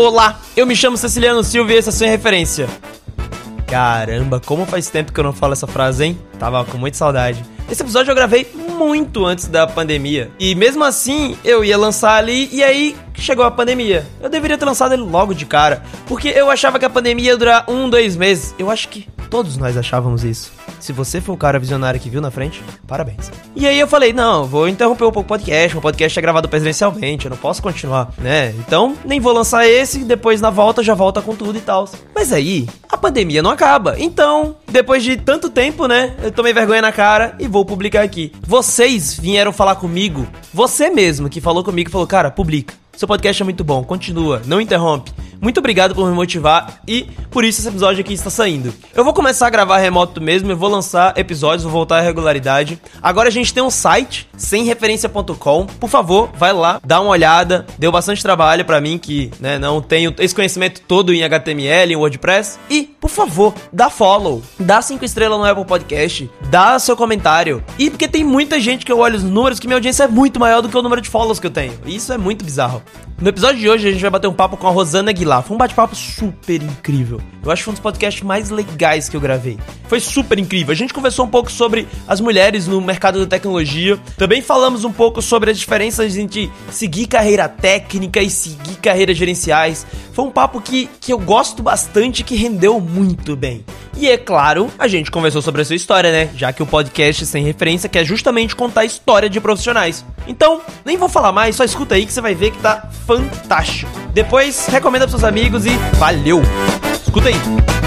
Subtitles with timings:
[0.00, 2.68] Olá, eu me chamo Ceciliano Silva e essa é sua referência.
[3.66, 6.18] Caramba, como faz tempo que eu não falo essa frase, hein?
[6.38, 7.44] Tava com muita saudade.
[7.68, 10.30] Esse episódio eu gravei muito antes da pandemia.
[10.38, 14.06] E mesmo assim, eu ia lançar ali e aí chegou a pandemia.
[14.20, 15.82] Eu deveria ter lançado ele logo de cara.
[16.06, 18.54] Porque eu achava que a pandemia ia durar um, dois meses.
[18.56, 20.52] Eu acho que todos nós achávamos isso.
[20.80, 23.30] Se você foi o cara visionário que viu na frente, parabéns.
[23.54, 26.48] E aí eu falei, não, vou interromper um pouco o podcast, o podcast é gravado
[26.48, 28.50] presencialmente, eu não posso continuar, né?
[28.58, 31.88] Então, nem vou lançar esse, depois na volta já volta com tudo e tal.
[32.14, 33.96] Mas aí, a pandemia não acaba.
[33.98, 38.32] Então, depois de tanto tempo, né, eu tomei vergonha na cara e vou publicar aqui.
[38.46, 42.74] Vocês vieram falar comigo, você mesmo que falou comigo, falou, cara, publica.
[42.98, 45.12] Seu podcast é muito bom, continua, não interrompe.
[45.40, 48.74] Muito obrigado por me motivar e por isso esse episódio aqui está saindo.
[48.92, 52.76] Eu vou começar a gravar remoto mesmo, eu vou lançar episódios, vou voltar à regularidade.
[53.00, 55.66] Agora a gente tem um site, semreferência.com.
[55.66, 57.64] Por favor, vai lá, dá uma olhada.
[57.78, 61.96] Deu bastante trabalho para mim que, né, não tenho esse conhecimento todo em HTML, em
[61.96, 62.58] WordPress.
[62.68, 67.62] E, por favor, dá follow, dá cinco estrelas no Apple Podcast, dá seu comentário.
[67.78, 70.40] E porque tem muita gente que eu olho os números que minha audiência é muito
[70.40, 71.74] maior do que o número de follows que eu tenho.
[71.86, 72.82] Isso é muito bizarro.
[73.20, 75.42] No episódio de hoje a gente vai bater um papo com a Rosana Aguilar.
[75.42, 77.20] Foi um bate-papo super incrível.
[77.44, 79.58] Eu acho que foi um dos podcasts mais legais que eu gravei.
[79.88, 80.70] Foi super incrível.
[80.70, 83.98] A gente conversou um pouco sobre as mulheres no mercado da tecnologia.
[84.16, 89.84] Também falamos um pouco sobre as diferenças entre seguir carreira técnica e seguir carreiras gerenciais.
[90.12, 93.64] Foi um papo que, que eu gosto bastante e que rendeu muito bem.
[94.00, 96.30] E é claro, a gente conversou sobre a sua história, né?
[96.36, 100.04] Já que o podcast sem referência quer justamente contar a história de profissionais.
[100.28, 103.90] Então, nem vou falar mais, só escuta aí que você vai ver que tá fantástico.
[104.14, 106.40] Depois, recomenda pros seus amigos e valeu!
[107.04, 107.77] Escuta aí!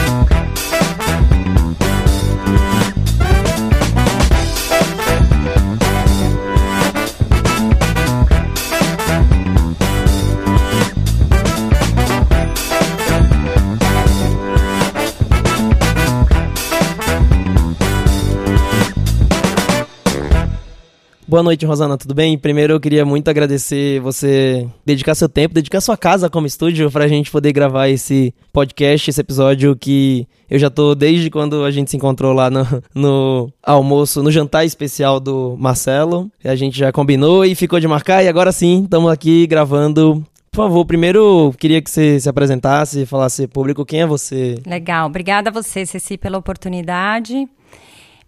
[21.31, 22.37] Boa noite, Rosana, tudo bem?
[22.37, 27.07] Primeiro eu queria muito agradecer você dedicar seu tempo, dedicar sua casa como estúdio pra
[27.07, 31.89] gente poder gravar esse podcast, esse episódio que eu já tô desde quando a gente
[31.89, 36.29] se encontrou lá no, no almoço, no jantar especial do Marcelo.
[36.43, 40.21] A gente já combinou e ficou de marcar e agora sim, estamos aqui gravando
[40.51, 44.55] por favor, primeiro queria que você se apresentasse, falasse público quem é você.
[44.67, 47.47] Legal, obrigada a você, Ceci, pela oportunidade.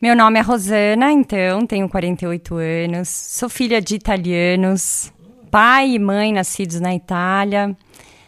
[0.04, 5.14] Meu nome é Rosana, então, tenho 48 anos, sou filha de italianos,
[5.50, 7.74] pai e mãe nascidos na Itália.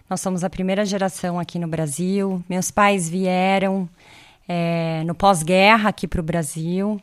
[0.10, 2.42] Nós somos a primeira geração aqui no Brasil.
[2.48, 3.90] Meus pais vieram
[4.48, 6.98] é, no pós-guerra aqui para o Brasil.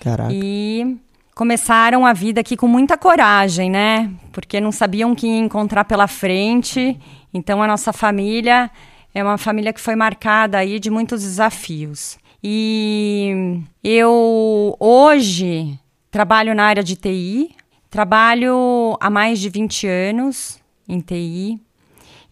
[0.00, 0.32] Caraca.
[0.34, 0.96] E
[1.32, 4.10] começaram a vida aqui com muita coragem, né?
[4.32, 6.98] Porque não sabiam o que encontrar pela frente.
[7.32, 8.72] Então, a nossa família
[9.14, 12.18] é uma família que foi marcada aí de muitos desafios.
[12.42, 15.78] E eu hoje
[16.10, 17.54] trabalho na área de TI,
[17.90, 20.58] trabalho há mais de 20 anos
[20.88, 21.60] em TI.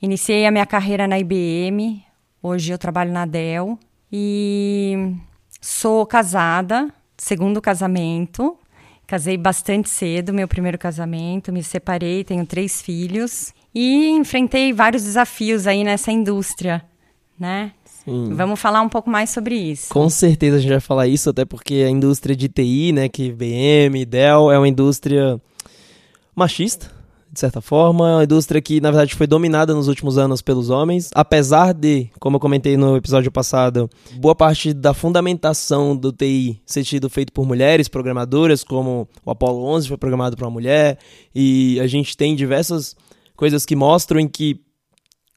[0.01, 2.05] Iniciei a minha carreira na IBM,
[2.43, 3.79] hoje eu trabalho na Dell
[4.13, 5.15] e
[5.61, 8.59] sou casada, segundo casamento.
[9.07, 15.67] Casei bastante cedo, meu primeiro casamento, me separei, tenho três filhos e enfrentei vários desafios
[15.67, 16.83] aí nessa indústria,
[17.39, 17.73] né?
[18.05, 18.35] Sim.
[18.35, 19.89] Vamos falar um pouco mais sobre isso.
[19.89, 23.33] Com certeza a gente vai falar isso, até porque a indústria de TI, né, que
[23.33, 25.41] BM, Dell, é uma indústria
[26.35, 26.91] machista,
[27.33, 30.71] de certa forma, é uma indústria que, na verdade, foi dominada nos últimos anos pelos
[30.71, 36.61] homens, apesar de, como eu comentei no episódio passado, boa parte da fundamentação do TI
[36.65, 40.99] ser sido feito por mulheres programadoras, como o Apollo 11 foi programado por uma mulher,
[41.35, 42.95] e a gente tem diversas
[43.35, 44.61] coisas que mostram em que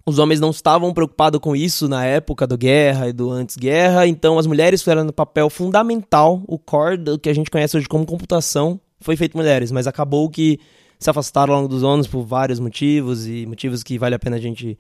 [0.08, 4.40] os homens não estavam preocupados com isso na época do guerra e do antes-guerra, então
[4.40, 8.06] as mulheres fizeram um papel fundamental, o core do que a gente conhece hoje como
[8.06, 10.62] computação foi feito mulheres, mas acabou que
[10.98, 14.38] se afastaram ao longo dos anos por vários motivos e motivos que vale a pena
[14.38, 14.80] a gente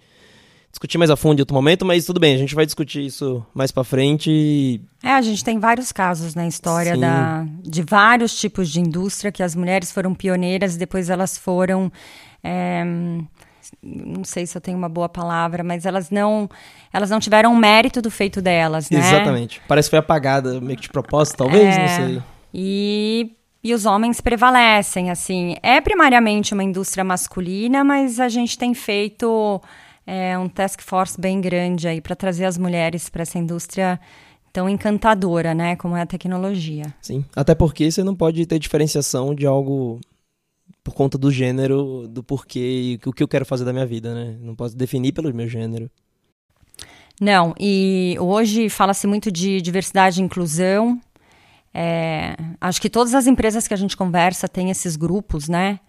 [0.71, 3.45] discutir mais a fundo em outro momento, mas tudo bem, a gente vai discutir isso
[3.53, 4.79] mais para frente.
[5.03, 9.43] É, a gente tem vários casos na história da, de vários tipos de indústria que
[9.43, 11.91] as mulheres foram pioneiras e depois elas foram
[12.41, 12.85] é,
[13.81, 16.49] não sei se eu tenho uma boa palavra, mas elas não
[16.91, 18.99] elas não tiveram mérito do feito delas, né?
[18.99, 19.61] Exatamente.
[19.67, 22.23] Parece que foi apagada meio que de propósito, talvez, é, não sei.
[22.53, 23.31] E
[23.63, 25.57] e os homens prevalecem, assim.
[25.61, 29.61] É primariamente uma indústria masculina, mas a gente tem feito
[30.05, 33.99] é, um task force bem grande aí para trazer as mulheres para essa indústria
[34.53, 36.85] tão encantadora, né, como é a tecnologia.
[37.01, 39.99] Sim, até porque você não pode ter diferenciação de algo
[40.87, 44.15] por conta do gênero, do porquê e o que eu quero fazer da minha vida,
[44.15, 44.37] né?
[44.39, 45.91] Não posso definir pelo meu gênero.
[47.19, 50.97] Não, e hoje fala-se muito de diversidade e inclusão.
[51.73, 55.81] É, acho que todas as empresas que a gente conversa têm esses grupos, né?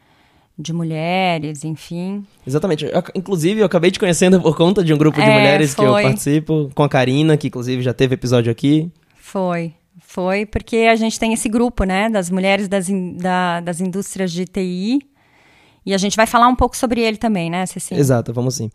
[0.58, 2.26] De mulheres, enfim.
[2.44, 2.84] Exatamente.
[2.84, 5.84] Eu, inclusive, eu acabei te conhecendo por conta de um grupo de é, mulheres foi.
[5.84, 8.90] que eu participo, com a Karina, que inclusive já teve episódio aqui.
[9.14, 9.74] Foi.
[10.00, 14.32] Foi porque a gente tem esse grupo, né, das mulheres das, in, da, das indústrias
[14.32, 15.00] de TI.
[15.84, 18.00] E a gente vai falar um pouco sobre ele também, né, Cecília?
[18.00, 18.70] Exato, vamos sim.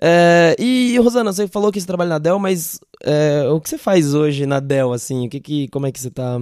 [0.00, 3.78] É, e, Rosana, você falou que você trabalha na Dell, mas é, o que você
[3.78, 5.26] faz hoje na Dell, assim?
[5.26, 6.40] O que, que, como é que você tá...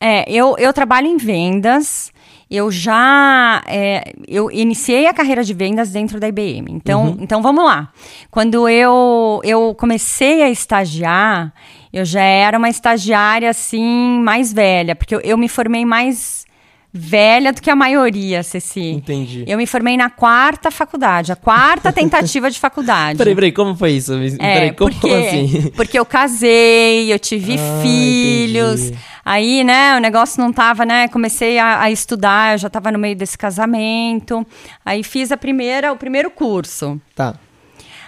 [0.00, 2.10] É, eu, eu trabalho em vendas.
[2.50, 6.66] Eu já é, eu iniciei a carreira de vendas dentro da IBM.
[6.70, 7.16] Então, uhum.
[7.20, 7.92] então vamos lá.
[8.30, 11.52] Quando eu, eu comecei a estagiar,
[11.92, 16.46] eu já era uma estagiária assim mais velha, porque eu, eu me formei mais
[16.92, 18.80] velha do que a maioria, Ceci.
[18.80, 19.44] Entendi.
[19.46, 23.18] Eu me formei na quarta faculdade, a quarta tentativa de faculdade.
[23.18, 24.14] Peraí, peraí, como foi isso?
[24.14, 25.70] É, peraí, como, porque, como assim?
[25.76, 28.86] Porque eu casei, eu tive ah, filhos.
[28.86, 28.98] Entendi.
[29.30, 31.06] Aí, né, o negócio não tava, né?
[31.08, 34.42] Comecei a, a, estudar, eu já tava no meio desse casamento.
[34.82, 36.98] Aí fiz a primeira, o primeiro curso.
[37.14, 37.34] Tá.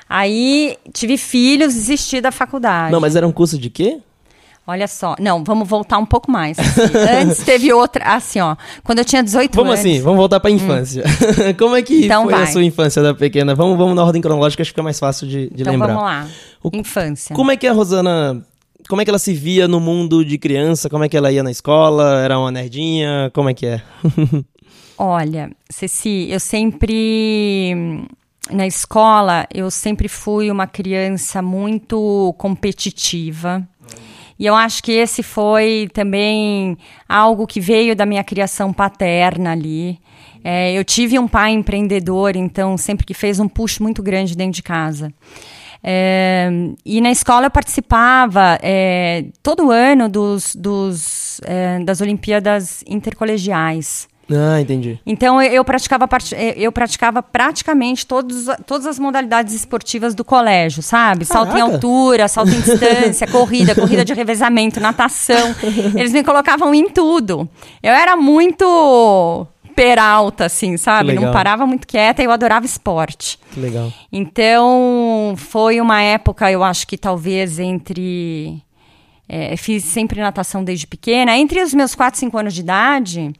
[0.08, 2.90] Aí tive filhos, desisti da faculdade.
[2.90, 4.00] Não, mas era um curso de quê?
[4.66, 6.58] Olha só, não, vamos voltar um pouco mais.
[6.58, 6.80] Assim.
[7.22, 9.80] Antes teve outra, assim, ó, quando eu tinha 18 vamos anos.
[9.82, 11.04] Vamos assim, vamos voltar para a infância.
[11.04, 11.52] Hum.
[11.58, 12.44] Como é que então foi vai.
[12.44, 13.54] a sua infância da pequena?
[13.54, 15.92] Vamos, vamos na ordem cronológica, acho que fica mais fácil de, de então lembrar.
[15.92, 16.28] Então vamos lá.
[16.62, 17.36] O, infância.
[17.36, 18.42] Como é que a Rosana
[18.88, 20.88] como é que ela se via no mundo de criança?
[20.88, 22.20] Como é que ela ia na escola?
[22.22, 23.30] Era uma nerdinha?
[23.34, 23.82] Como é que é?
[24.98, 28.06] Olha, Ceci, eu sempre
[28.50, 33.66] na escola, eu sempre fui uma criança muito competitiva.
[34.38, 36.76] E eu acho que esse foi também
[37.08, 39.98] algo que veio da minha criação paterna ali.
[40.42, 44.54] É, eu tive um pai empreendedor, então sempre que fez um push muito grande dentro
[44.54, 45.12] de casa.
[45.82, 46.50] É,
[46.84, 54.08] e na escola eu participava é, todo ano dos, dos é, das Olimpíadas Intercolegiais.
[54.32, 54.98] Ah, entendi.
[55.04, 61.26] Então eu, praticava eh, eu praticava praticamente todos, todas as modalidades esportivas do colégio, sabe?
[61.26, 61.50] Caraca.
[61.50, 65.54] Salto em altura, salto em distância, corrida, corrida de revezamento, natação.
[65.96, 67.48] Eles me colocavam em tudo.
[67.82, 69.46] Eu era muito
[69.80, 71.14] peralta, assim, sabe?
[71.14, 73.38] Não parava muito quieta e eu adorava esporte.
[73.50, 73.90] Que legal.
[74.12, 78.62] Então, foi uma época, eu acho que talvez entre
[79.26, 81.34] é, fiz sempre natação desde pequena.
[81.34, 83.32] Entre os meus 4, 5 anos de idade,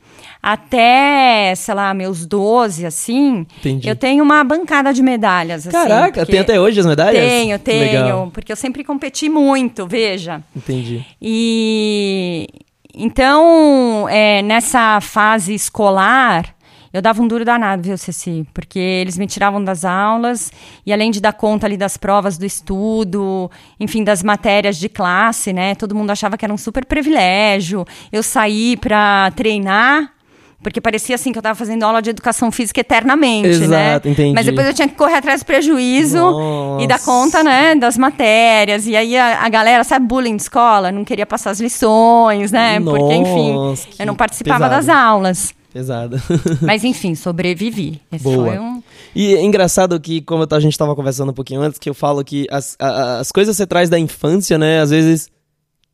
[0.43, 3.87] até, sei lá, meus 12, assim, Entendi.
[3.87, 5.67] eu tenho uma bancada de medalhas.
[5.67, 7.23] Assim, Caraca, tem até hoje as medalhas?
[7.23, 8.03] Tenho, tenho.
[8.03, 8.31] Legal.
[8.33, 10.43] Porque eu sempre competi muito, veja.
[10.57, 11.05] Entendi.
[11.21, 12.49] E.
[12.95, 16.55] Então, é, nessa fase escolar,
[16.93, 18.45] eu dava um duro danado, viu, Ceci?
[18.53, 20.53] Porque eles me tiravam das aulas
[20.85, 23.49] e além de dar conta ali das provas do estudo,
[23.79, 25.77] enfim, das matérias de classe, né?
[25.77, 27.85] Todo mundo achava que era um super privilégio.
[28.11, 30.13] Eu saí para treinar
[30.63, 34.13] porque parecia assim que eu estava fazendo aula de educação física eternamente, Exato, né?
[34.13, 34.35] Entendi.
[34.35, 36.85] Mas depois eu tinha que correr atrás do prejuízo Nossa.
[36.85, 38.87] e dar conta, né, das matérias.
[38.87, 42.79] E aí a, a, galera, sabe, bullying de escola, não queria passar as lições, né?
[42.79, 43.55] Nossa, Porque, enfim,
[43.99, 44.87] eu não participava pesado.
[44.87, 45.55] das aulas.
[45.73, 46.23] Pesada.
[46.61, 48.01] Mas enfim, sobrevivi.
[48.13, 48.61] Esse Boa.
[48.61, 48.83] Um...
[49.15, 52.23] E é engraçado que, como a gente estava conversando um pouquinho antes, que eu falo
[52.23, 55.31] que as, a, as coisas que você traz da infância, né, às vezes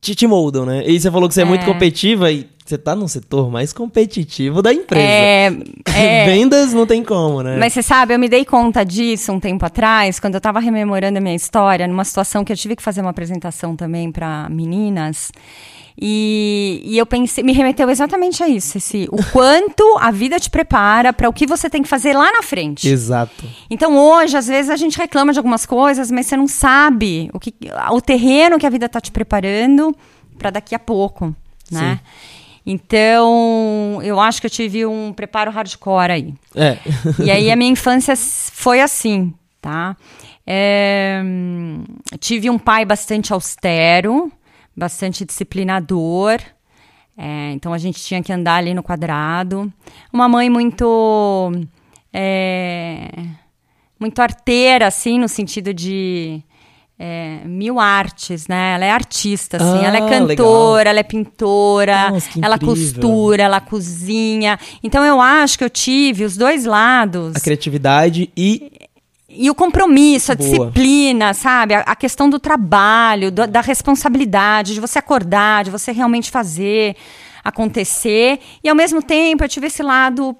[0.01, 0.83] te, te moldam, né?
[0.85, 3.71] E você falou que você é, é muito competitiva e você tá no setor mais
[3.71, 5.05] competitivo da empresa.
[5.05, 5.51] É,
[5.95, 6.25] é...
[6.25, 7.57] Vendas não tem como, né?
[7.57, 11.17] Mas você sabe, eu me dei conta disso um tempo atrás, quando eu tava rememorando
[11.17, 15.31] a minha história, numa situação que eu tive que fazer uma apresentação também para meninas.
[15.99, 20.47] E, e, eu pensei, me remeteu exatamente a isso, esse, o quanto a vida te
[20.47, 22.87] prepara para o que você tem que fazer lá na frente.
[22.87, 23.45] Exato.
[23.67, 27.39] Então hoje, às vezes, a gente reclama de algumas coisas, mas você não sabe o,
[27.39, 27.51] que,
[27.91, 29.95] o terreno que a vida está te preparando
[30.37, 31.35] para daqui a pouco,
[31.71, 31.95] né?
[31.95, 32.37] Sim.
[32.69, 36.33] Então, eu acho que eu tive um preparo hardcore aí.
[36.53, 36.77] É.
[37.23, 39.95] e aí a minha infância foi assim, tá?
[40.45, 41.21] É,
[42.19, 44.29] tive um pai bastante austero,
[44.75, 46.41] bastante disciplinador.
[47.17, 49.71] É, então a gente tinha que andar ali no quadrado.
[50.11, 51.51] Uma mãe muito.
[52.11, 53.07] É,
[53.97, 56.43] muito arteira, assim, no sentido de.
[56.99, 58.73] É, mil artes, né?
[58.73, 59.85] Ela é artista, assim.
[59.85, 60.85] Ah, ela é ah, cantora, legal.
[60.87, 64.59] ela é pintora, Nossa, ela costura, ela cozinha.
[64.81, 67.35] Então eu acho que eu tive os dois lados.
[67.35, 68.71] A criatividade e
[69.29, 70.49] e o compromisso, a Boa.
[70.49, 71.75] disciplina, sabe?
[71.75, 76.95] A, a, questão do trabalho, do, da responsabilidade, de você acordar, de você realmente fazer
[77.43, 78.39] acontecer.
[78.63, 80.35] E ao mesmo tempo eu tive esse lado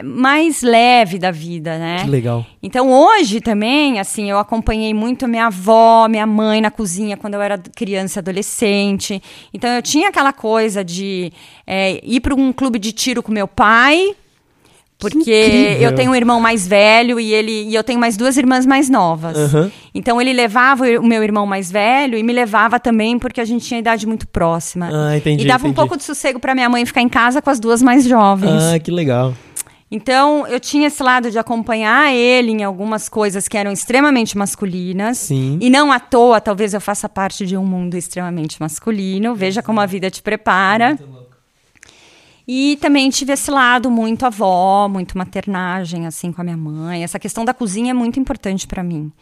[0.00, 2.04] mais leve da vida, né?
[2.04, 2.46] Que legal.
[2.62, 7.42] Então hoje também, assim, eu acompanhei muito minha avó, minha mãe na cozinha quando eu
[7.42, 9.20] era criança adolescente.
[9.52, 11.32] Então eu tinha aquela coisa de
[11.66, 14.14] é, ir para um clube de tiro com meu pai,
[15.02, 18.64] porque eu tenho um irmão mais velho e ele e eu tenho mais duas irmãs
[18.64, 19.52] mais novas.
[19.52, 19.70] Uhum.
[19.92, 23.66] Então ele levava o meu irmão mais velho e me levava também porque a gente
[23.66, 24.88] tinha idade muito próxima.
[24.92, 25.44] Ah, entendi.
[25.44, 25.72] E dava entendi.
[25.72, 28.62] um pouco de sossego para minha mãe ficar em casa com as duas mais jovens.
[28.62, 29.34] Ah, que legal.
[29.94, 35.18] Então, eu tinha esse lado de acompanhar ele em algumas coisas que eram extremamente masculinas.
[35.18, 35.58] Sim.
[35.60, 39.34] E não à toa, talvez eu faça parte de um mundo extremamente masculino.
[39.34, 40.98] Veja como a vida te prepara.
[42.48, 47.04] E também tive esse lado muito avó, muito maternagem, assim, com a minha mãe.
[47.04, 49.12] Essa questão da cozinha é muito importante para mim.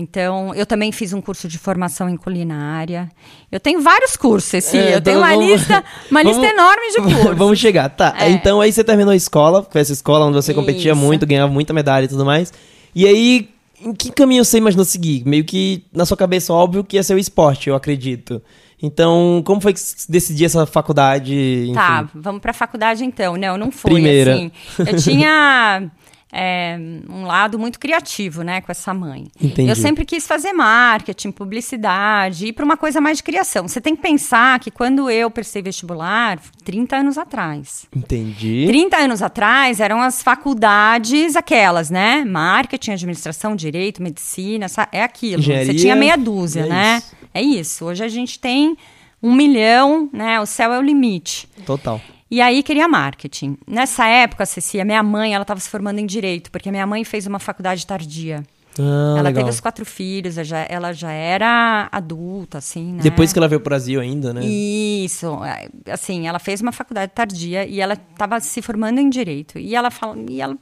[0.00, 3.10] Então, eu também fiz um curso de formação em culinária.
[3.52, 4.76] Eu tenho vários cursos esse.
[4.78, 7.36] É, eu tenho então uma vamos- lista, uma lista vamos- enorme de cursos.
[7.38, 7.88] Vamos chegar.
[7.90, 8.30] Tá, É.
[8.30, 11.00] então aí você terminou a escola, foi essa escola onde você competia Isso.
[11.00, 12.52] muito, ganhava muita medalha e tudo mais.
[12.94, 13.48] E aí,
[13.84, 15.22] em que caminho você imaginou seguir?
[15.26, 18.42] Meio que na sua cabeça, óbvio que ia ser o esporte, eu acredito.
[18.82, 21.34] Então, como foi que você decidiu essa faculdade?
[21.64, 21.74] Enfim?
[21.74, 23.36] Tá, vamos pra faculdade então.
[23.36, 24.32] Não, não foi Primeira.
[24.34, 24.50] assim.
[24.78, 25.82] Eu tinha
[26.32, 29.26] é, um lado muito criativo, né, com essa mãe.
[29.40, 29.68] Entendi.
[29.68, 33.66] Eu sempre quis fazer marketing, publicidade, ir para uma coisa mais de criação.
[33.66, 37.86] Você tem que pensar que quando eu prestei vestibular, 30 anos atrás.
[37.94, 38.64] Entendi.
[38.66, 42.24] 30 anos atrás eram as faculdades aquelas, né?
[42.24, 45.40] Marketing, administração, direito, medicina, é aquilo.
[45.40, 46.96] Engenharia, Você tinha meia dúzia, é né?
[46.98, 47.16] isso.
[47.32, 47.84] É isso.
[47.84, 48.76] Hoje a gente tem
[49.22, 50.40] um milhão, né?
[50.40, 51.48] O céu é o limite.
[51.66, 52.00] Total.
[52.30, 53.56] E aí queria marketing.
[53.66, 56.86] Nessa época, Ceci, a minha mãe, ela estava se formando em direito, porque a minha
[56.86, 58.42] mãe fez uma faculdade tardia.
[58.78, 59.42] Ah, ela legal.
[59.42, 63.02] teve os quatro filhos, ela já, ela já era adulta, assim, né?
[63.02, 64.42] Depois que ela veio pro Brasil ainda, né?
[64.44, 69.58] Isso, é, assim, ela fez uma faculdade tardia e ela estava se formando em direito.
[69.58, 70.56] E ela fala, e ela,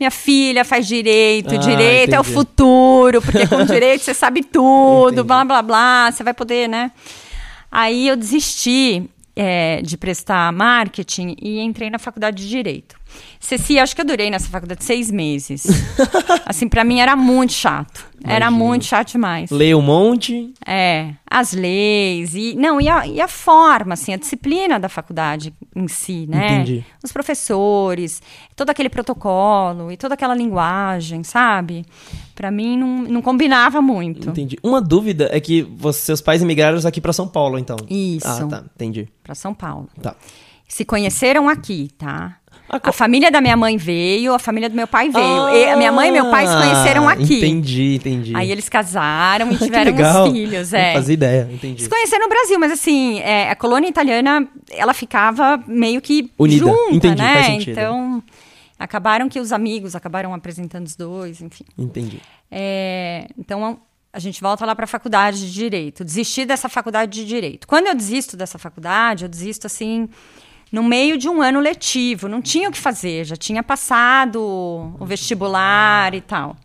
[0.00, 2.34] minha filha faz direito, Ah, direito é o entendi.
[2.34, 5.26] futuro, porque com direito você sabe tudo, Entendi.
[5.26, 6.90] blá blá blá, você vai poder, né?
[7.70, 9.04] Aí eu desisti
[9.42, 13.00] é, de prestar marketing e entrei na faculdade de direito.
[13.40, 15.64] Ceci, acho que eu durei nessa faculdade seis meses.
[16.44, 18.06] assim, para mim era muito chato.
[18.22, 18.64] Era Imagino.
[18.66, 19.50] muito chato demais.
[19.50, 20.52] Leia um monte.
[20.66, 25.54] É, as leis e não e a, e a forma, assim, a disciplina da faculdade
[25.74, 26.56] em si, né?
[26.56, 26.84] Entendi.
[27.02, 28.22] Os professores,
[28.54, 31.86] todo aquele protocolo e toda aquela linguagem, sabe?
[32.40, 34.30] Pra mim não, não combinava muito.
[34.30, 34.58] Entendi.
[34.62, 37.76] Uma dúvida é que você- seus pais emigraram aqui pra São Paulo, então.
[37.90, 38.26] Isso.
[38.26, 38.64] Ah, tá.
[38.76, 39.06] Entendi.
[39.22, 39.90] Pra São Paulo.
[40.00, 40.14] Tá.
[40.66, 42.36] Se conheceram aqui, tá?
[42.66, 45.22] Ah, A co- família da minha mãe veio, a família do meu pai veio.
[45.44, 47.36] Ah, E a minha mãe e meu pai se conheceram aqui.
[47.36, 48.32] Entendi, entendi.
[48.34, 50.94] Aí eles casaram e Que tiveram uns filhos, Não é.
[50.94, 51.82] fazia ideia, entendi.
[51.82, 56.64] Se conheceram no Brasil, mas assim, é, a colônia italiana, ela ficava meio que Unida.
[56.64, 57.34] junta, Entendi, né?
[57.34, 57.72] faz sentido.
[57.72, 58.22] Então,
[58.80, 61.66] acabaram que os amigos acabaram apresentando os dois, enfim.
[61.76, 62.18] Entendi.
[62.50, 63.78] É, então,
[64.10, 66.02] a gente volta lá para a faculdade de Direito.
[66.02, 67.68] Desisti dessa faculdade de Direito.
[67.68, 70.08] Quando eu desisto dessa faculdade, eu desisto assim,
[70.72, 72.26] no meio de um ano letivo.
[72.26, 74.40] Não tinha o que fazer, já tinha passado
[74.98, 76.56] o vestibular e tal.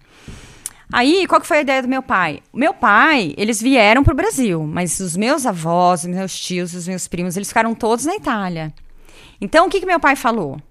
[0.94, 2.40] Aí, qual que foi a ideia do meu pai?
[2.54, 6.88] Meu pai, eles vieram para o Brasil, mas os meus avós, os meus tios, os
[6.88, 8.74] meus primos, eles ficaram todos na Itália.
[9.42, 10.62] Então, o que, que meu pai falou?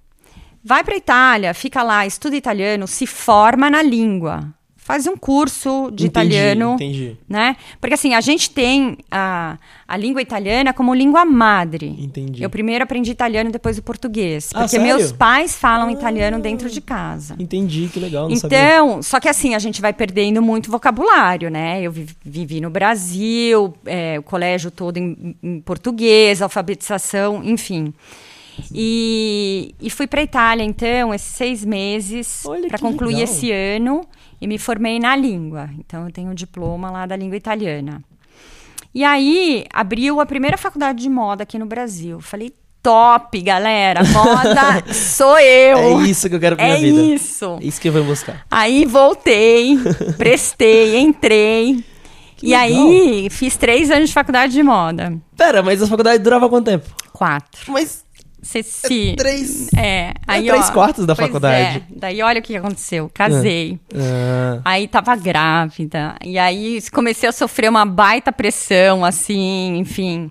[0.64, 4.48] Vai para Itália, fica lá, estuda italiano, se forma na língua.
[4.76, 7.16] Faz um curso de Entendi, italiano, entendi.
[7.26, 7.56] né?
[7.80, 9.56] Porque assim, a gente tem a,
[9.88, 11.96] a língua italiana como língua madre.
[11.98, 12.42] Entendi.
[12.42, 14.50] Eu primeiro aprendi italiano, depois o português.
[14.52, 14.86] Ah, Porque sério?
[14.86, 17.34] meus pais falam italiano dentro de casa.
[17.38, 18.58] Entendi, que legal, não sabia.
[18.58, 21.80] Então, só que assim, a gente vai perdendo muito vocabulário, né?
[21.80, 27.92] Eu vi- vivi no Brasil, é, o colégio todo em, em português, alfabetização, enfim.
[28.72, 33.24] E, e fui para Itália, então, esses seis meses, para concluir legal.
[33.24, 34.02] esse ano,
[34.40, 35.68] e me formei na língua.
[35.78, 38.02] Então, eu tenho um diploma lá da língua italiana.
[38.94, 42.20] E aí, abriu a primeira faculdade de moda aqui no Brasil.
[42.20, 46.00] Falei, top, galera, moda sou eu.
[46.00, 47.14] É isso que eu quero pra É minha vida.
[47.14, 47.58] isso.
[47.60, 48.46] É isso que eu vou buscar.
[48.50, 49.76] Aí voltei,
[50.16, 51.84] prestei, entrei.
[52.36, 52.62] Que e legal.
[52.62, 55.16] aí fiz três anos de faculdade de moda.
[55.36, 56.88] Pera, mas a faculdade durava quanto tempo?
[57.12, 57.72] Quatro.
[57.72, 58.03] Mas
[58.44, 59.14] Ceci.
[59.16, 59.68] três...
[59.74, 61.78] É, aí, três ó, quartos da pois faculdade.
[61.78, 61.82] é.
[61.96, 63.10] Daí olha o que aconteceu.
[63.12, 63.80] Casei.
[63.94, 66.14] Ah, Aí tava grávida.
[66.22, 70.30] E aí comecei a sofrer uma baita pressão, assim, enfim.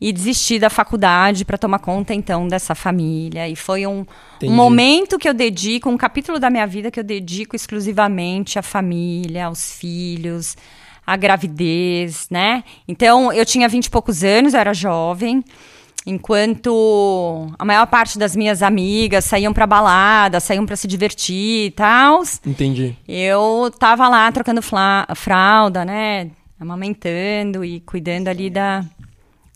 [0.00, 3.48] E desisti da faculdade para tomar conta, então, dessa família.
[3.48, 4.04] E foi um,
[4.42, 8.62] um momento que eu dedico, um capítulo da minha vida que eu dedico exclusivamente à
[8.62, 10.56] família, aos filhos,
[11.06, 12.64] à gravidez, né?
[12.88, 15.44] Então, eu tinha vinte e poucos anos, eu era jovem.
[16.04, 21.70] Enquanto a maior parte das minhas amigas saíam pra balada, saíam pra se divertir e
[21.70, 22.22] tal.
[22.44, 22.96] Entendi.
[23.06, 24.60] Eu tava lá trocando
[25.14, 26.30] fralda, né?
[26.58, 28.84] Amamentando e cuidando ali da,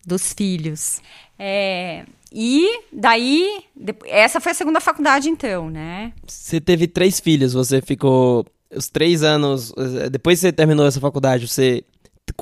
[0.07, 1.01] dos filhos.
[1.39, 3.65] É, e daí,
[4.05, 6.13] essa foi a segunda faculdade, então, né?
[6.27, 9.73] Você teve três filhos, você ficou os três anos.
[9.77, 11.83] Eh, depois que você terminou essa faculdade, você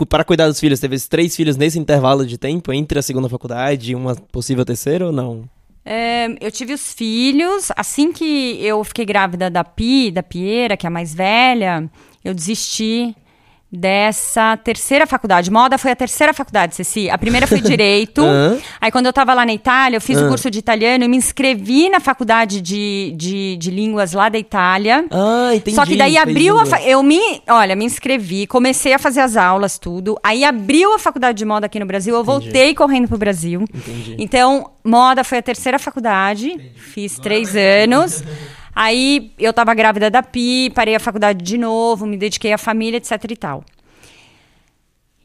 [0.08, 3.92] para cuidar dos filhos, teve três filhos nesse intervalo de tempo entre a segunda faculdade
[3.92, 5.48] e uma possível terceira ou não?
[5.84, 7.70] É, eu tive os filhos.
[7.76, 11.90] Assim que eu fiquei grávida da Pi, da Piera, que é a mais velha,
[12.24, 13.14] eu desisti
[13.74, 15.50] dessa terceira faculdade.
[15.50, 17.10] Moda foi a terceira faculdade, Ceci.
[17.10, 18.22] A primeira foi Direito.
[18.22, 18.60] uhum.
[18.80, 20.26] Aí, quando eu estava lá na Itália, eu fiz uhum.
[20.26, 24.38] o curso de italiano e me inscrevi na faculdade de, de, de línguas lá da
[24.38, 25.04] Itália.
[25.10, 25.74] Ah, entendi.
[25.74, 26.64] Só que daí abriu a...
[26.82, 27.20] Eu me...
[27.48, 30.16] Olha, me inscrevi, comecei a fazer as aulas, tudo.
[30.22, 32.44] Aí abriu a faculdade de moda aqui no Brasil, eu entendi.
[32.44, 33.64] voltei correndo pro Brasil.
[33.74, 34.16] Entendi.
[34.18, 36.52] Então, moda foi a terceira faculdade.
[36.52, 36.70] Entendi.
[36.76, 38.22] Fiz três anos.
[38.74, 42.96] Aí eu tava grávida da Pi, parei a faculdade de novo, me dediquei à família,
[42.96, 43.64] etc e tal.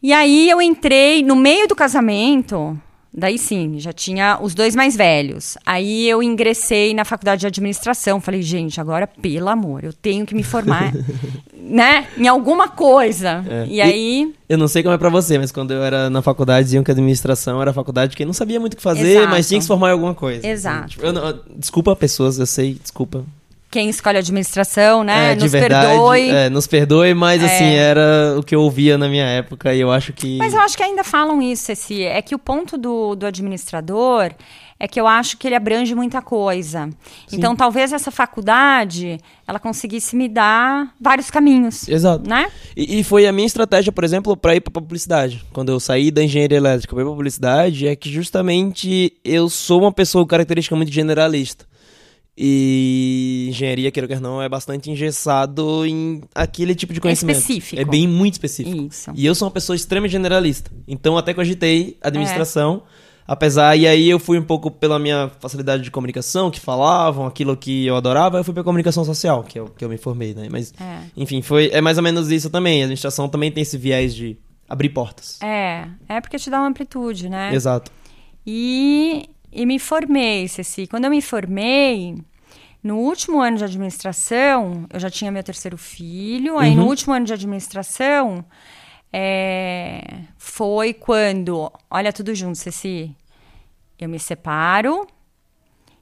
[0.02, 2.80] E aí eu entrei no meio do casamento,
[3.14, 5.58] daí sim, já tinha os dois mais velhos.
[5.66, 10.34] Aí eu ingressei na faculdade de administração, falei, gente, agora pelo amor, eu tenho que
[10.34, 10.94] me formar,
[11.52, 13.44] né, em alguma coisa.
[13.50, 13.66] É.
[13.68, 16.22] E, e aí eu não sei como é para você, mas quando eu era na
[16.22, 19.30] faculdade, diziam que administração era a faculdade que não sabia muito o que fazer, Exato.
[19.30, 20.40] mas tinha que se formar em alguma coisa.
[20.40, 20.50] Assim.
[20.50, 20.80] Exato.
[20.80, 23.26] Assim, tipo, eu, desculpa pessoas, eu sei, desculpa
[23.70, 25.34] quem escolhe a administração, né?
[25.34, 26.30] É, nos verdade, perdoe.
[26.30, 27.46] É, nos perdoe, mas é.
[27.46, 30.38] assim, era o que eu ouvia na minha época e eu acho que.
[30.38, 32.04] Mas eu acho que ainda falam isso, esse.
[32.04, 34.32] É que o ponto do, do administrador
[34.80, 36.90] é que eu acho que ele abrange muita coisa.
[37.28, 37.36] Sim.
[37.36, 41.88] Então, talvez essa faculdade ela conseguisse me dar vários caminhos.
[41.88, 42.28] Exato.
[42.28, 42.50] Né?
[42.78, 45.46] E, e foi a minha estratégia, por exemplo, para ir para publicidade.
[45.52, 50.24] Quando eu saí da engenharia elétrica para publicidade, é que justamente eu sou uma pessoa
[50.24, 51.69] com característica muito generalista.
[52.42, 57.36] E engenharia, queira ou não, é bastante engessado em aquele tipo de conhecimento.
[57.36, 57.82] É específico.
[57.82, 58.88] É bem muito específico.
[58.90, 59.12] Isso.
[59.14, 60.72] E eu sou uma pessoa extremamente generalista.
[60.88, 62.84] Então até cogitei administração.
[63.06, 63.10] É.
[63.28, 67.56] Apesar, e aí eu fui um pouco pela minha facilidade de comunicação, que falavam aquilo
[67.58, 70.34] que eu adorava, eu fui pra comunicação social, que é o que eu me formei,
[70.34, 70.48] né?
[70.50, 71.02] Mas, é.
[71.16, 72.82] enfim, foi, é mais ou menos isso também.
[72.82, 74.36] A administração também tem esse viés de
[74.68, 75.38] abrir portas.
[75.44, 77.54] É, é porque te dá uma amplitude, né?
[77.54, 77.92] Exato.
[78.48, 80.88] E, e me formei, Ceci.
[80.88, 82.16] Quando eu me formei,
[82.84, 86.58] no último ano de administração, eu já tinha meu terceiro filho.
[86.58, 86.88] Aí, no uhum.
[86.88, 88.46] último ano de administração,
[89.12, 90.02] é,
[90.38, 91.72] foi quando.
[91.90, 93.16] Olha tudo junto, Ceci.
[94.00, 95.06] Eu me separo.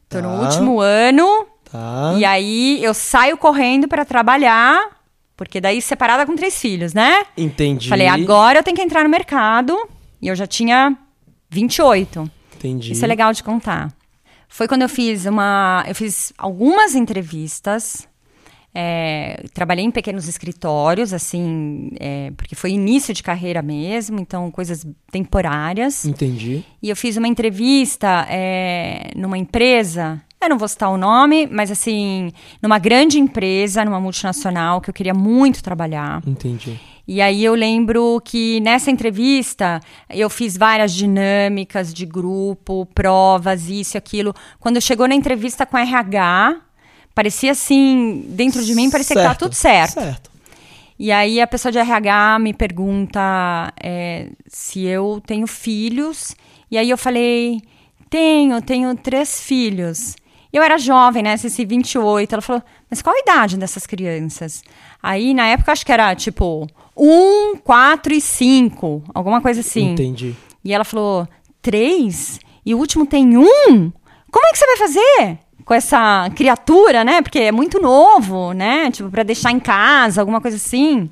[0.07, 0.21] Tô tá.
[0.21, 1.47] no último ano.
[1.71, 2.13] Tá.
[2.17, 4.97] E aí eu saio correndo para trabalhar.
[5.35, 7.23] Porque daí separada com três filhos, né?
[7.37, 7.89] Entendi.
[7.89, 9.77] Falei, agora eu tenho que entrar no mercado.
[10.21, 10.97] E eu já tinha
[11.49, 12.36] 28.
[12.57, 12.91] Entendi.
[12.91, 13.95] Isso é legal de contar
[14.47, 15.83] foi quando eu fiz uma.
[15.87, 18.07] Eu fiz algumas entrevistas.
[18.79, 24.85] É, trabalhei em pequenos escritórios, assim, é, porque foi início de carreira mesmo, então coisas
[25.11, 26.05] temporárias.
[26.05, 26.63] Entendi.
[26.83, 31.71] E eu fiz uma entrevista é, numa empresa, eu não vou citar o nome, mas
[31.71, 36.21] assim, numa grande empresa, numa multinacional que eu queria muito trabalhar.
[36.27, 36.79] Entendi.
[37.07, 43.95] E aí eu lembro que nessa entrevista eu fiz várias dinâmicas de grupo, provas, isso
[43.95, 44.35] e aquilo.
[44.59, 46.59] Quando chegou na entrevista com a RH,
[47.15, 49.19] parecia assim, dentro de mim parecia certo.
[49.19, 49.93] que estava tudo certo.
[49.93, 50.31] Certo.
[50.99, 56.35] E aí a pessoa de RH me pergunta é, se eu tenho filhos.
[56.69, 57.61] E aí eu falei,
[58.09, 60.15] tenho, tenho três filhos.
[60.51, 61.33] Eu era jovem, né?
[61.33, 62.33] Esse 28.
[62.33, 64.63] Ela falou, mas qual a idade dessas crianças?
[65.01, 66.67] Aí, na época, acho que era tipo
[66.97, 69.03] um, quatro e cinco.
[69.13, 69.91] Alguma coisa assim.
[69.91, 70.35] Entendi.
[70.63, 71.27] E ela falou:
[71.61, 72.39] três?
[72.65, 73.91] E o último tem um?
[74.31, 75.39] Como é que você vai fazer?
[75.63, 77.21] Com essa criatura, né?
[77.21, 78.89] Porque é muito novo, né?
[78.91, 81.09] Tipo, pra deixar em casa, alguma coisa assim.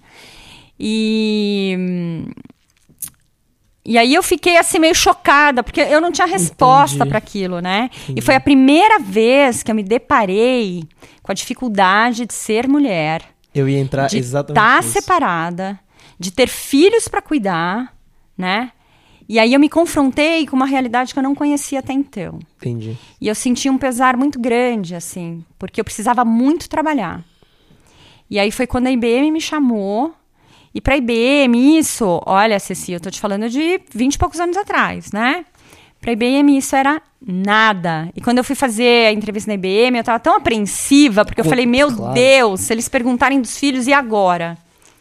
[0.79, 1.77] E.
[3.87, 7.91] E aí eu fiquei assim meio chocada, porque eu não tinha resposta para aquilo, né?
[8.03, 8.19] Entendi.
[8.19, 10.83] E foi a primeira vez que eu me deparei
[11.21, 14.59] com a dificuldade de ser mulher eu ia entrar de exatamente.
[14.59, 15.79] Estar tá separada,
[16.19, 17.95] de ter filhos para cuidar,
[18.37, 18.71] né?
[19.27, 22.37] E aí eu me confrontei com uma realidade que eu não conhecia até então.
[22.57, 22.95] Entendi.
[23.19, 27.23] E eu senti um pesar muito grande, assim, porque eu precisava muito trabalhar.
[28.29, 30.13] E aí foi quando a IBM me chamou.
[30.73, 34.39] E para a IBM, isso, olha, Ceci, eu tô te falando de 20 e poucos
[34.39, 35.45] anos atrás, né?
[36.05, 38.09] Para a IBM isso era nada.
[38.15, 41.45] E quando eu fui fazer a entrevista na IBM, eu estava tão apreensiva, porque eu
[41.45, 42.13] falei, meu claro.
[42.13, 44.55] Deus, se eles perguntarem dos filhos, e agora?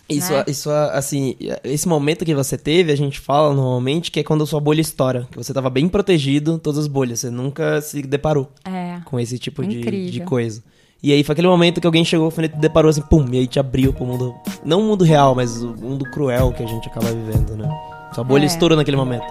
[0.09, 0.45] Isso, né?
[0.47, 4.47] isso, assim, esse momento que você teve, a gente fala normalmente que é quando a
[4.47, 5.29] sua bolha estoura.
[5.31, 7.21] Que você tava bem protegido, todas as bolhas.
[7.21, 8.97] Você nunca se deparou É.
[9.05, 10.11] com esse tipo de, Incrível.
[10.11, 10.63] de coisa.
[11.03, 13.61] E aí foi aquele momento que alguém chegou e deparou assim, pum, e aí te
[13.61, 14.35] abriu pro mundo.
[14.65, 17.69] Não o mundo real, mas o mundo cruel que a gente acaba vivendo, né?
[18.15, 18.47] Sua bolha É.
[18.47, 19.27] estourou naquele momento.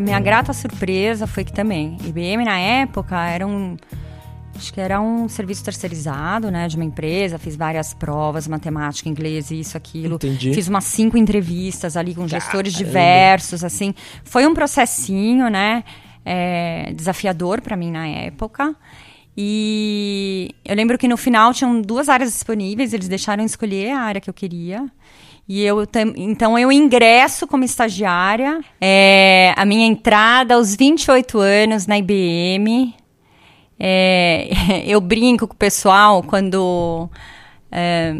[0.00, 3.76] A minha grata surpresa foi que também, IBM na época era um.
[4.56, 7.38] Acho que era um serviço terceirizado, né, de uma empresa.
[7.38, 10.14] Fiz várias provas, matemática, inglês, isso, aquilo.
[10.14, 10.54] Entendi.
[10.54, 12.88] Fiz umas cinco entrevistas ali com gestores Caramba.
[12.88, 13.94] diversos, assim.
[14.24, 15.84] Foi um processinho, né,
[16.24, 18.74] é, desafiador para mim na época.
[19.36, 24.20] E eu lembro que no final tinham duas áreas disponíveis, eles deixaram escolher a área
[24.20, 24.90] que eu queria.
[25.52, 25.84] E eu
[26.16, 28.60] então eu ingresso como estagiária.
[28.80, 32.94] É, a minha entrada aos 28 anos na IBM.
[33.76, 34.48] É,
[34.86, 37.10] eu brinco com o pessoal quando
[37.72, 38.14] é,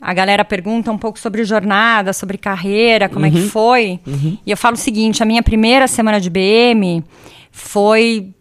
[0.00, 4.00] a galera pergunta um pouco sobre jornada, sobre carreira, como é que foi.
[4.44, 7.04] E eu falo o seguinte: a minha primeira semana de IBM
[7.52, 8.34] foi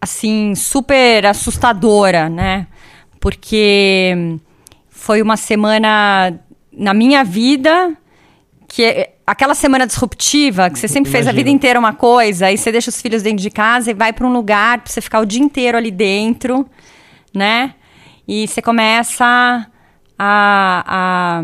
[0.00, 2.68] assim super assustadora, né?
[3.20, 4.38] Porque
[4.88, 6.40] foi uma semana
[6.76, 7.96] na minha vida
[8.68, 12.58] que é aquela semana disruptiva que você sempre fez a vida inteira uma coisa e
[12.58, 15.20] você deixa os filhos dentro de casa e vai para um lugar para você ficar
[15.20, 16.68] o dia inteiro ali dentro,
[17.34, 17.74] né?
[18.28, 19.24] E você começa
[20.18, 21.42] a, a,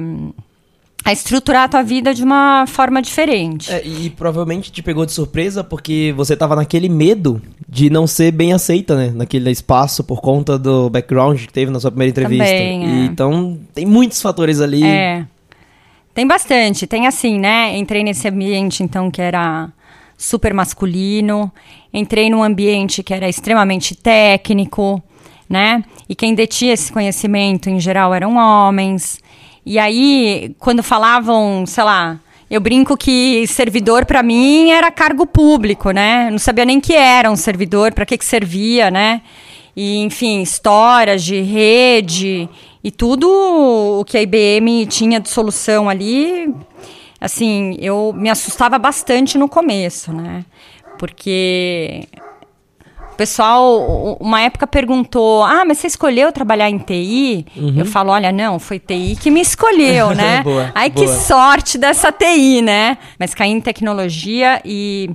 [1.04, 3.72] a estruturar a tua vida de uma forma diferente.
[3.72, 8.30] É, e provavelmente te pegou de surpresa porque você tava naquele medo de não ser
[8.30, 9.12] bem aceita, né?
[9.14, 12.44] Naquele espaço por conta do background que teve na sua primeira entrevista.
[12.44, 12.88] Também, é.
[12.88, 14.84] E, então, tem muitos fatores ali.
[14.84, 15.26] É.
[16.14, 16.86] Tem bastante.
[16.86, 17.76] Tem assim, né?
[17.76, 19.70] Entrei nesse ambiente, então, que era
[20.16, 21.50] super masculino.
[21.92, 25.02] Entrei num ambiente que era extremamente técnico,
[25.48, 25.82] né?
[26.08, 29.18] E quem detinha esse conhecimento, em geral, eram homens.
[29.64, 32.18] E aí, quando falavam, sei lá,
[32.50, 36.28] eu brinco que servidor para mim era cargo público, né?
[36.30, 39.22] Não sabia nem que era um servidor, para que que servia, né?
[39.74, 42.48] E, enfim, histórias de rede
[42.84, 46.52] e tudo o que a IBM tinha de solução ali,
[47.20, 50.44] assim, eu me assustava bastante no começo, né?
[50.98, 52.06] Porque
[53.12, 57.46] o pessoal, uma época perguntou: Ah, mas você escolheu trabalhar em TI?
[57.76, 60.42] Eu falo: Olha, não, foi TI que me escolheu, né?
[60.42, 61.16] Boa, Ai, que boa.
[61.16, 62.96] sorte dessa TI, né?
[63.18, 65.10] Mas caí em tecnologia e,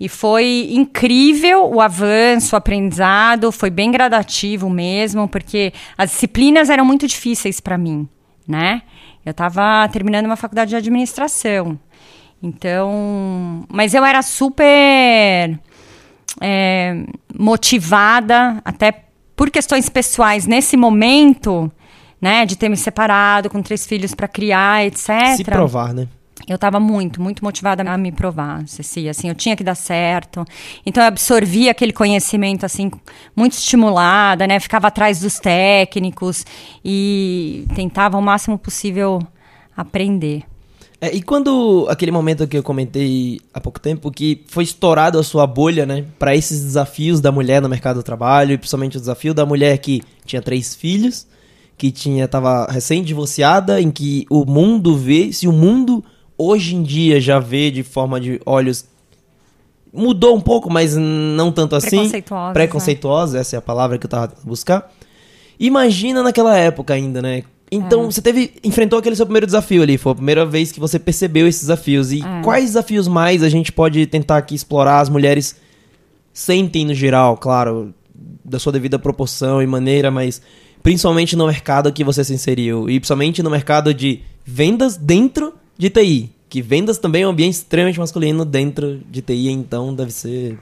[0.00, 6.84] e foi incrível o avanço, o aprendizado, foi bem gradativo mesmo, porque as disciplinas eram
[6.84, 8.08] muito difíceis para mim,
[8.48, 8.82] né?
[9.24, 11.78] Eu estava terminando uma faculdade de administração.
[12.42, 15.58] Então, mas eu era super
[16.40, 17.04] é,
[17.38, 19.04] motivada, até
[19.36, 21.70] por questões pessoais nesse momento,
[22.20, 25.36] né, de ter me separado com três filhos para criar, etc.
[25.36, 26.08] Se provar, né?
[26.46, 30.44] Eu estava muito, muito motivada a me provar, Ceci, assim, eu tinha que dar certo.
[30.84, 32.90] Então eu absorvia aquele conhecimento assim
[33.34, 34.60] muito estimulada, né?
[34.60, 36.44] Ficava atrás dos técnicos
[36.84, 39.20] e tentava o máximo possível
[39.76, 40.44] aprender.
[41.00, 45.22] É, e quando aquele momento que eu comentei há pouco tempo, que foi estourado a
[45.22, 49.00] sua bolha, né, para esses desafios da mulher no mercado do trabalho, e principalmente o
[49.00, 51.26] desafio da mulher que tinha três filhos,
[51.76, 56.04] que tinha tava recém-divorciada, em que o mundo vê, se o mundo
[56.38, 58.86] hoje em dia já vê de forma de olhos
[59.94, 61.90] mudou um pouco, mas não tanto assim.
[61.90, 64.92] Preconceituosa, Preconceituosa, essa é a palavra que eu tava buscar.
[65.58, 67.44] Imagina naquela época ainda, né?
[67.74, 70.98] Então, você teve enfrentou aquele seu primeiro desafio ali, foi a primeira vez que você
[70.98, 72.12] percebeu esses desafios.
[72.12, 72.42] E É.
[72.42, 75.56] quais desafios mais a gente pode tentar aqui explorar as mulheres
[76.32, 77.94] sentem no geral, claro,
[78.44, 80.40] da sua devida proporção e maneira, mas
[80.82, 82.88] principalmente no mercado que você se inseriu.
[82.90, 87.54] E principalmente no mercado de vendas dentro de TI, que vendas também é um ambiente
[87.54, 90.58] extremamente masculino dentro de TI, então deve ser.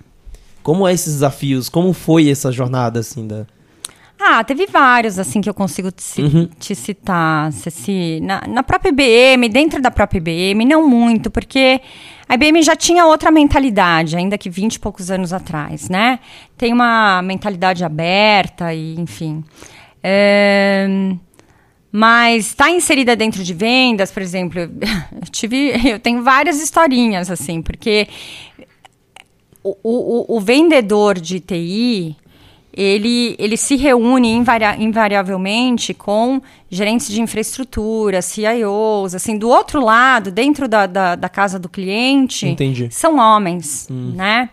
[0.62, 3.46] Como é esses desafios, como foi essa jornada assim da
[4.24, 6.48] Ah, teve vários, assim, que eu consigo te, Uhum.
[6.58, 8.20] te citar, Ceci.
[8.22, 11.80] Na, na própria IBM, dentro da própria IBM, não muito, porque
[12.28, 16.20] a IBM já tinha outra mentalidade, ainda que 20 e poucos anos atrás, né?
[16.56, 19.42] Tem uma mentalidade aberta e, enfim.
[20.02, 20.86] É,
[21.90, 24.70] Mas está inserida dentro de vendas, por exemplo, eu
[25.30, 28.06] tive, eu tenho várias historinhas, assim, porque
[29.64, 32.16] o, o, o vendedor de TI,
[32.72, 40.30] ele, ele se reúne invaria invariavelmente com gerentes de infraestrutura, CIOs, assim, do outro lado,
[40.30, 42.88] dentro da, da, da casa do cliente, Entendi.
[42.90, 44.12] são homens, hum.
[44.16, 44.48] né?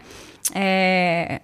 [0.53, 1.41] É,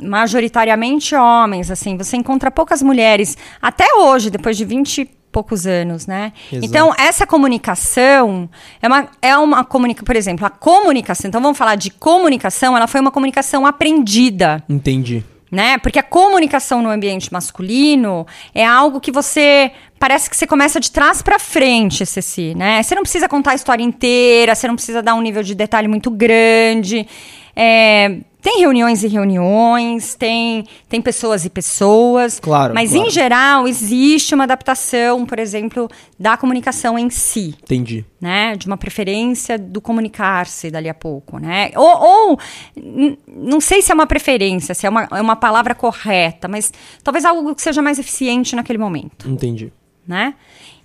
[0.00, 6.32] majoritariamente homens, assim, você encontra poucas mulheres, até hoje, depois de 20 poucos anos, né?
[6.50, 6.66] Exato.
[6.66, 8.48] Então, essa comunicação
[8.82, 12.86] é uma, é uma comunicação, por exemplo, a comunicação, então vamos falar de comunicação, ela
[12.86, 14.62] foi uma comunicação aprendida.
[14.68, 15.24] Entendi.
[15.50, 15.78] Né?
[15.78, 20.92] Porque a comunicação no ambiente masculino é algo que você parece que você começa de
[20.92, 22.80] trás para frente, Ceci, né?
[22.82, 25.88] Você não precisa contar a história inteira, você não precisa dar um nível de detalhe
[25.88, 27.04] muito grande.
[27.56, 32.40] É, tem reuniões e reuniões, tem, tem pessoas e pessoas.
[32.40, 32.74] Claro.
[32.74, 33.06] Mas, claro.
[33.06, 37.54] em geral, existe uma adaptação, por exemplo, da comunicação em si.
[37.62, 38.04] Entendi.
[38.20, 38.56] Né?
[38.56, 41.70] De uma preferência do comunicar-se dali a pouco, né?
[41.74, 42.38] Ou, ou
[43.26, 46.72] não sei se é uma preferência, se é uma, é uma palavra correta, mas
[47.02, 49.28] talvez algo que seja mais eficiente naquele momento.
[49.28, 49.72] Entendi.
[50.06, 50.34] Né?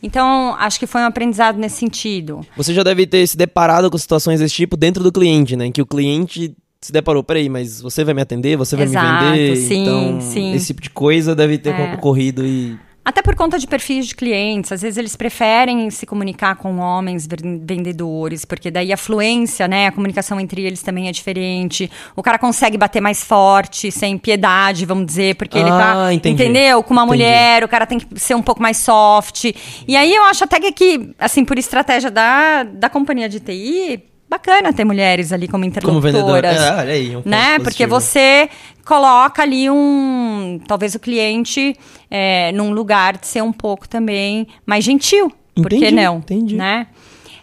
[0.03, 2.45] Então, acho que foi um aprendizado nesse sentido.
[2.55, 5.65] Você já deve ter se deparado com situações desse tipo dentro do cliente, né?
[5.65, 9.25] Em que o cliente se deparou, peraí, mas você vai me atender, você vai Exato,
[9.25, 9.55] me vender?
[9.55, 10.53] Sim, então, sim.
[10.53, 11.95] esse tipo de coisa deve ter é.
[11.95, 12.77] ocorrido e...
[13.03, 17.27] Até por conta de perfis de clientes, às vezes eles preferem se comunicar com homens
[17.27, 21.89] vendedores, porque daí a fluência, né, a comunicação entre eles também é diferente.
[22.15, 26.43] O cara consegue bater mais forte, sem piedade, vamos dizer, porque ah, ele tá, entendi.
[26.43, 26.83] entendeu?
[26.83, 27.17] Com uma entendi.
[27.17, 29.53] mulher, o cara tem que ser um pouco mais soft.
[29.87, 34.73] E aí eu acho até que, assim, por estratégia da, da companhia de TI, bacana
[34.73, 36.13] ter mulheres ali como interlocutoras.
[36.13, 36.45] Como vendedor.
[36.45, 37.59] É, olha aí, um né?
[37.59, 38.49] Porque você
[38.83, 40.59] coloca ali um.
[40.67, 41.75] Talvez o cliente
[42.09, 45.31] é, num lugar de ser um pouco também mais gentil.
[45.55, 46.17] Entendi, Por que não?
[46.17, 46.55] Entendi.
[46.55, 46.87] Né?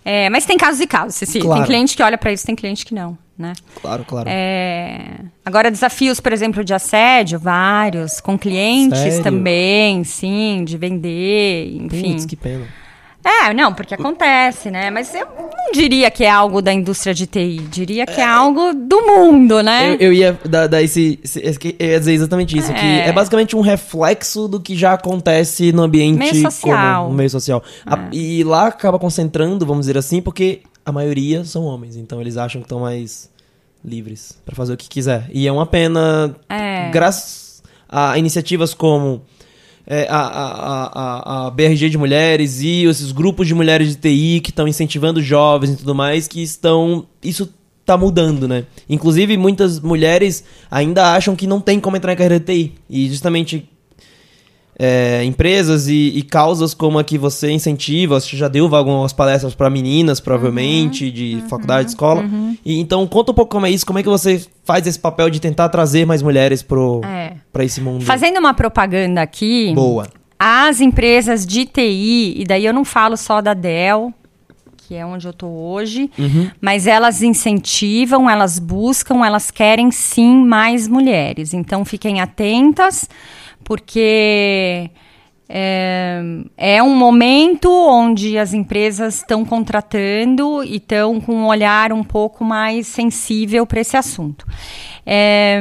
[0.05, 1.41] É, mas tem casos e casos, Ceci.
[1.41, 1.61] Claro.
[1.61, 3.17] Tem cliente que olha para isso, tem cliente que não.
[3.39, 3.55] Né?
[3.81, 4.29] Claro, claro.
[4.31, 5.21] É...
[5.45, 8.21] Agora, desafios, por exemplo, de assédio, vários.
[8.21, 9.23] Com clientes Sério?
[9.23, 12.13] também, sim, de vender, enfim.
[12.13, 12.67] Putz, que pena.
[13.25, 14.91] É, não, porque acontece, né?
[14.91, 18.27] Mas eu não diria que é algo da indústria de TI, diria que é, é
[18.27, 19.95] algo do mundo, né?
[19.95, 22.75] Eu, eu ia dar, dar esse, esse, Eu ia dizer exatamente isso, é.
[22.75, 27.03] que é basicamente um reflexo do que já acontece no ambiente meio social.
[27.03, 27.63] Comum, no meio social.
[27.87, 27.95] É.
[27.95, 32.37] A, e lá acaba concentrando, vamos dizer assim, porque a maioria são homens, então eles
[32.37, 33.31] acham que estão mais
[33.85, 35.29] livres para fazer o que quiser.
[35.33, 36.91] E é uma pena, é.
[36.91, 39.23] graças a iniciativas como
[39.87, 44.41] é, a, a, a, a, BRG de mulheres e esses grupos de mulheres de TI
[44.41, 47.07] que estão incentivando jovens e tudo mais, que estão.
[47.23, 47.53] Isso
[47.85, 48.65] tá mudando, né?
[48.89, 52.73] Inclusive, muitas mulheres ainda acham que não tem como entrar em carreira de TI.
[52.89, 53.69] E justamente
[54.79, 59.55] é, empresas e, e, causas como a que você incentiva, você já deu algumas palestras
[59.55, 62.23] para meninas, provavelmente, uhum, de uhum, faculdade, escola.
[62.23, 62.57] Uhum.
[62.65, 65.31] E, então, conta um pouco como é isso, como é que você faz esse papel
[65.31, 67.35] de tentar trazer mais mulheres pro, é.
[67.53, 68.05] para esse mundo.
[68.05, 69.73] Fazendo uma propaganda aqui.
[69.75, 70.09] Boa.
[70.39, 74.13] As empresas de TI, e daí eu não falo só da Dell,
[74.77, 76.51] que é onde eu tô hoje, uhum.
[76.61, 81.55] mas elas incentivam, elas buscam, elas querem sim mais mulheres.
[81.55, 83.09] Então fiquem atentas
[83.65, 84.91] porque
[85.55, 86.23] é,
[86.57, 92.43] é, um momento onde as empresas estão contratando e estão com um olhar um pouco
[92.43, 94.47] mais sensível para esse assunto.
[95.05, 95.61] É,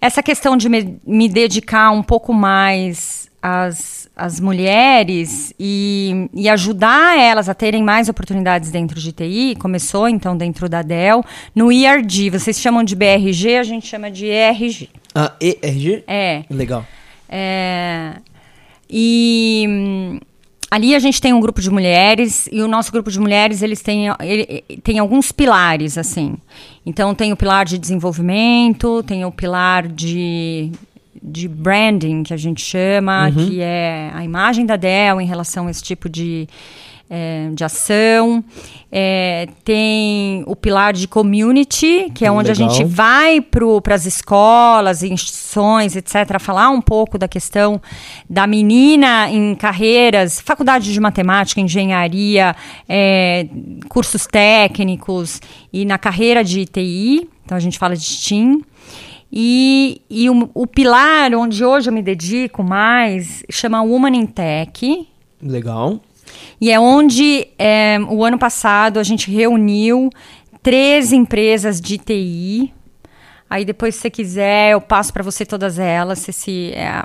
[0.00, 7.16] essa questão de me, me, dedicar um pouco mais às, às mulheres e, e, ajudar
[7.16, 11.24] elas a terem mais oportunidades dentro de TI, começou então dentro da Dell,
[11.54, 12.28] no ERG.
[12.30, 14.88] Vocês chamam de BRG, a gente chama de ERG.
[15.14, 16.02] Ah, ERG?
[16.08, 16.42] É.
[16.50, 16.84] Legal.
[17.28, 18.14] É,
[18.90, 20.20] e hum,
[20.70, 23.80] ali a gente tem um grupo de mulheres e o nosso grupo de mulheres eles
[23.82, 26.36] têm, ele, tem alguns pilares assim.
[26.84, 30.72] Então tem o pilar de desenvolvimento, tem o pilar de
[31.22, 33.34] de branding que a gente chama, uhum.
[33.34, 36.48] que é a imagem da Dell em relação a esse tipo de
[37.10, 38.42] é, de ação.
[38.92, 42.68] É, tem o pilar de community, que é onde Legal.
[42.68, 47.80] a gente vai para as escolas, instituições, etc., falar um pouco da questão
[48.28, 52.54] da menina em carreiras, faculdade de matemática, engenharia,
[52.88, 53.48] é,
[53.88, 55.40] cursos técnicos
[55.72, 57.28] e na carreira de TI.
[57.44, 58.60] Então a gente fala de STEAM.
[59.32, 65.08] E, e o, o pilar onde hoje eu me dedico mais chama Woman in Tech.
[65.40, 66.00] Legal.
[66.60, 70.10] E é onde é, o ano passado a gente reuniu
[70.62, 72.72] três empresas de TI.
[73.48, 77.02] Aí depois, se você quiser, eu passo para você todas elas, se, é,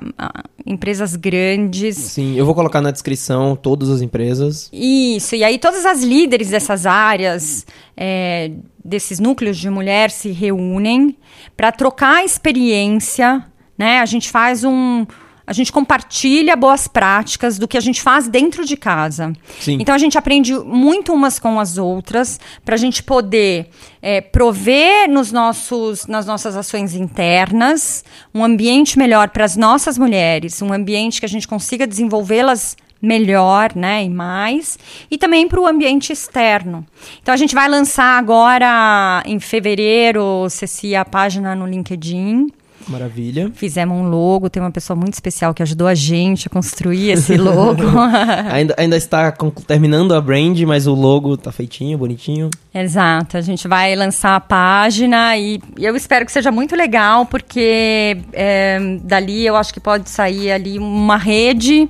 [0.63, 1.97] empresas grandes.
[1.97, 4.69] Sim, eu vou colocar na descrição todas as empresas.
[4.71, 7.65] Isso, e aí todas as líderes dessas áreas,
[7.97, 8.51] é,
[8.83, 11.17] desses núcleos de mulher se reúnem
[11.57, 13.43] para trocar experiência
[13.77, 13.99] né?
[13.99, 15.05] A gente faz um,
[15.47, 19.33] a gente compartilha boas práticas do que a gente faz dentro de casa.
[19.59, 19.77] Sim.
[19.79, 23.69] Então a gente aprende muito umas com as outras para a gente poder
[24.01, 28.03] é, prover nos nossos, nas nossas ações internas
[28.33, 33.75] um ambiente melhor para as nossas mulheres, um ambiente que a gente consiga desenvolvê-las melhor,
[33.75, 34.79] né, e mais,
[35.11, 36.85] e também para o ambiente externo.
[37.21, 42.47] Então a gente vai lançar agora em fevereiro, Ceci, a página no LinkedIn.
[42.87, 43.51] Maravilha.
[43.53, 47.35] Fizemos um logo, tem uma pessoa muito especial que ajudou a gente a construir esse
[47.37, 47.83] logo.
[48.51, 49.33] ainda, ainda está
[49.67, 52.49] terminando a brand, mas o logo tá feitinho, bonitinho.
[52.73, 57.25] Exato, a gente vai lançar a página e, e eu espero que seja muito legal,
[57.25, 61.89] porque é, dali eu acho que pode sair ali uma rede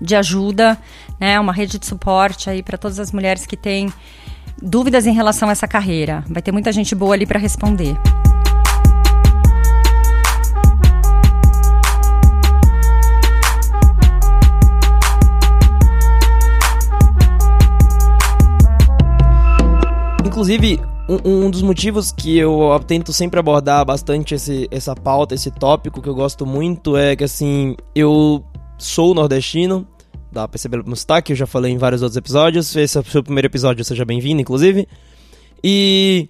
[0.00, 0.78] de ajuda,
[1.18, 3.92] né, uma rede de suporte aí para todas as mulheres que têm
[4.62, 6.24] dúvidas em relação a essa carreira.
[6.28, 7.96] Vai ter muita gente boa ali para responder.
[20.38, 25.50] Inclusive, um, um, dos motivos que eu tento sempre abordar bastante esse, essa pauta, esse
[25.50, 28.44] tópico que eu gosto muito é que, assim, eu
[28.78, 29.84] sou nordestino,
[30.30, 33.04] dá pra perceber no sotaque, eu já falei em vários outros episódios, esse é o
[33.04, 34.86] seu primeiro episódio, seja bem-vindo, inclusive.
[35.62, 36.28] E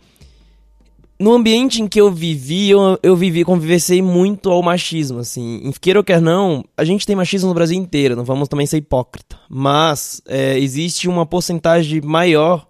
[1.20, 5.70] no ambiente em que eu vivi, eu, eu vivi, convivei muito ao machismo, assim.
[5.82, 8.78] Queira ou quer não, a gente tem machismo no Brasil inteiro, não vamos também ser
[8.78, 9.36] hipócrita.
[9.50, 12.66] Mas é, existe uma porcentagem maior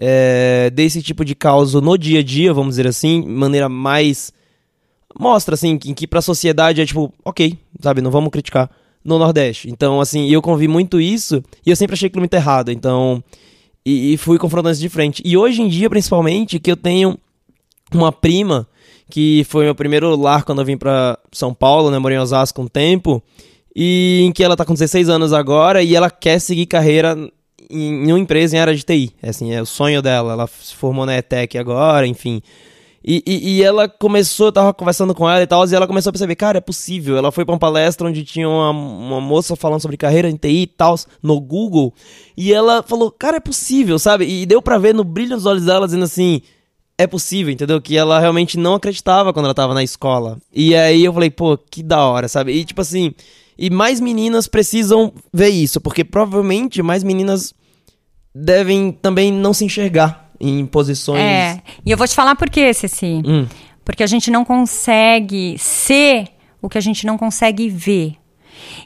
[0.00, 4.32] é, desse tipo de causa no dia a dia, vamos dizer assim, maneira mais.
[5.18, 8.70] Mostra, assim, que, que pra sociedade é tipo, ok, sabe, não vamos criticar
[9.04, 9.68] no Nordeste.
[9.68, 12.70] Então, assim, eu convi muito isso e eu sempre achei aquilo muito errado.
[12.70, 13.22] Então,
[13.84, 15.22] e, e fui confrontando isso de frente.
[15.24, 17.18] E hoje em dia, principalmente, que eu tenho
[17.92, 18.66] uma prima
[19.10, 21.98] que foi meu primeiro lar quando eu vim pra São Paulo, né?
[21.98, 23.22] Morei em Osasco um tempo.
[23.74, 27.16] E em que ela tá com 16 anos agora e ela quer seguir carreira
[27.70, 29.12] em, uma empresa em área de TI.
[29.22, 30.32] É, assim, é o sonho dela.
[30.32, 32.42] Ela se formou na ETEC agora, enfim.
[33.02, 36.10] E, e, e, ela começou, eu tava conversando com ela e tal, e ela começou
[36.10, 37.16] a perceber, cara, é possível.
[37.16, 40.62] Ela foi pra uma palestra onde tinha uma, uma moça falando sobre carreira em TI
[40.62, 41.94] e tal, no Google,
[42.36, 44.26] e ela falou, cara, é possível, sabe?
[44.26, 46.42] E deu pra ver no brilho dos olhos dela dizendo assim,
[46.98, 47.80] é possível, entendeu?
[47.80, 50.36] Que ela realmente não acreditava quando ela tava na escola.
[50.52, 52.52] E aí eu falei, pô, que da hora, sabe?
[52.52, 53.14] E tipo assim,
[53.56, 57.54] e mais meninas precisam ver isso, porque provavelmente mais meninas
[58.34, 61.20] devem também não se enxergar em posições.
[61.20, 61.62] É.
[61.84, 63.22] E eu vou te falar por quê, Ceci.
[63.24, 63.46] Hum.
[63.84, 66.28] Porque a gente não consegue ser
[66.62, 68.14] o que a gente não consegue ver.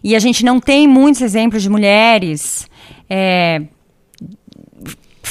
[0.02, 2.68] E a gente não tem muitos exemplos de mulheres
[3.08, 3.62] é,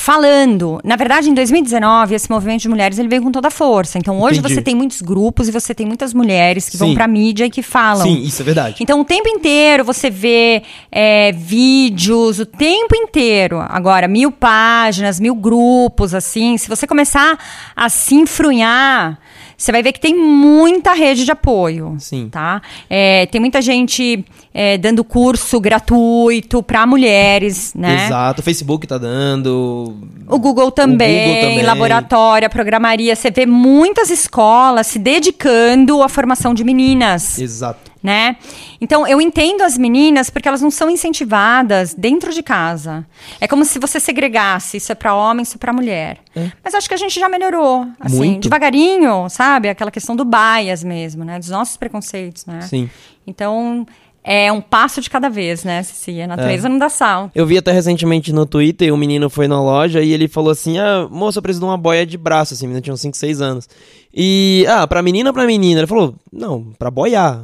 [0.03, 0.81] falando.
[0.83, 3.97] Na verdade, em 2019, esse movimento de mulheres ele veio com toda a força.
[3.97, 4.55] Então, hoje Entendi.
[4.55, 6.87] você tem muitos grupos e você tem muitas mulheres que Sim.
[6.87, 8.05] vão pra mídia e que falam.
[8.05, 8.75] Sim, isso é verdade.
[8.81, 10.61] Então, o tempo inteiro você vê
[10.91, 13.63] é, vídeos, o tempo inteiro.
[13.69, 16.57] Agora, mil páginas, mil grupos, assim.
[16.57, 17.39] Se você começar
[17.73, 19.17] a se enfrunhar
[19.57, 21.95] você vai ver que tem muita rede de apoio.
[21.99, 22.29] Sim.
[22.29, 22.61] Tá?
[22.89, 28.05] É, tem muita gente é, dando curso gratuito para mulheres, né?
[28.05, 28.41] Exato.
[28.41, 29.95] O Facebook tá dando.
[30.27, 31.65] O Google também, o Google também.
[31.65, 33.15] laboratório, programaria.
[33.15, 37.39] Você vê muitas escolas se dedicando à formação de meninas.
[37.39, 38.35] Exato né?
[38.81, 43.07] Então, eu entendo as meninas porque elas não são incentivadas dentro de casa.
[43.39, 46.19] É como se você segregasse, isso é para homem, isso é para mulher.
[46.35, 46.51] É.
[46.61, 48.43] Mas acho que a gente já melhorou, assim, Muito.
[48.43, 49.69] devagarinho, sabe?
[49.69, 51.39] Aquela questão do bias mesmo, né?
[51.39, 52.61] Dos nossos preconceitos, né?
[52.61, 52.89] Sim.
[53.25, 53.85] Então,
[54.23, 56.21] é um passo de cada vez, né, Cici?
[56.21, 56.69] A natureza é.
[56.69, 57.29] não dá sal.
[57.35, 60.77] Eu vi até recentemente no Twitter, um menino foi na loja e ele falou assim:
[60.77, 63.41] Ah, moça, eu preciso de uma boia de braço, assim, menina tinha uns 5, 6
[63.41, 63.67] anos.
[64.15, 65.81] E, ah, pra menina ou pra menina?
[65.81, 67.43] Ele falou: Não, pra boiar.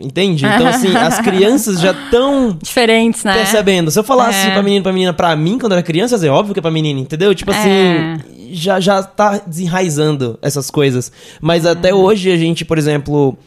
[0.00, 0.44] Entende?
[0.44, 2.56] Então, assim, as crianças já estão.
[2.62, 3.34] Diferentes, né?
[3.34, 3.90] Percebendo.
[3.90, 4.52] Se eu falasse é.
[4.52, 7.00] pra menina pra menina pra mim, quando era criança, é óbvio que é pra menina,
[7.00, 7.34] entendeu?
[7.34, 7.68] Tipo assim.
[7.68, 8.18] É.
[8.54, 11.10] Já, já tá desenraizando essas coisas.
[11.40, 11.94] Mas até é.
[11.94, 13.38] hoje a gente, por exemplo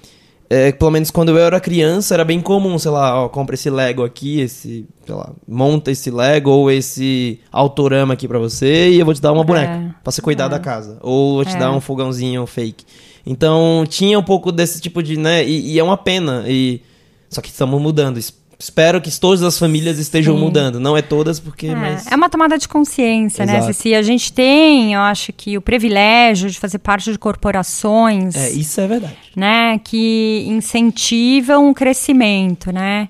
[0.49, 3.69] é, pelo menos quando eu era criança, era bem comum, sei lá, ó, compra esse
[3.69, 8.99] Lego aqui, esse, sei lá, monta esse Lego ou esse autorama aqui para você e
[8.99, 9.45] eu vou te dar uma é.
[9.45, 10.49] boneca pra você cuidar é.
[10.49, 10.97] da casa.
[11.01, 11.59] Ou vou te é.
[11.59, 12.85] dar um fogãozinho fake.
[13.25, 16.81] Então, tinha um pouco desse tipo de, né, e, e é uma pena, e...
[17.27, 18.17] Só que estamos mudando,
[18.57, 20.41] espero que todas as famílias estejam Sim.
[20.41, 20.79] mudando.
[20.79, 21.67] Não é todas, porque.
[21.67, 22.07] É, mas...
[22.07, 23.67] é uma tomada de consciência, né, Exato.
[23.67, 23.95] né, Ceci?
[23.95, 28.35] A gente tem, eu acho que, o privilégio de fazer parte de corporações.
[28.35, 29.15] É, isso é verdade.
[29.35, 33.09] Né, que incentivam o crescimento, né?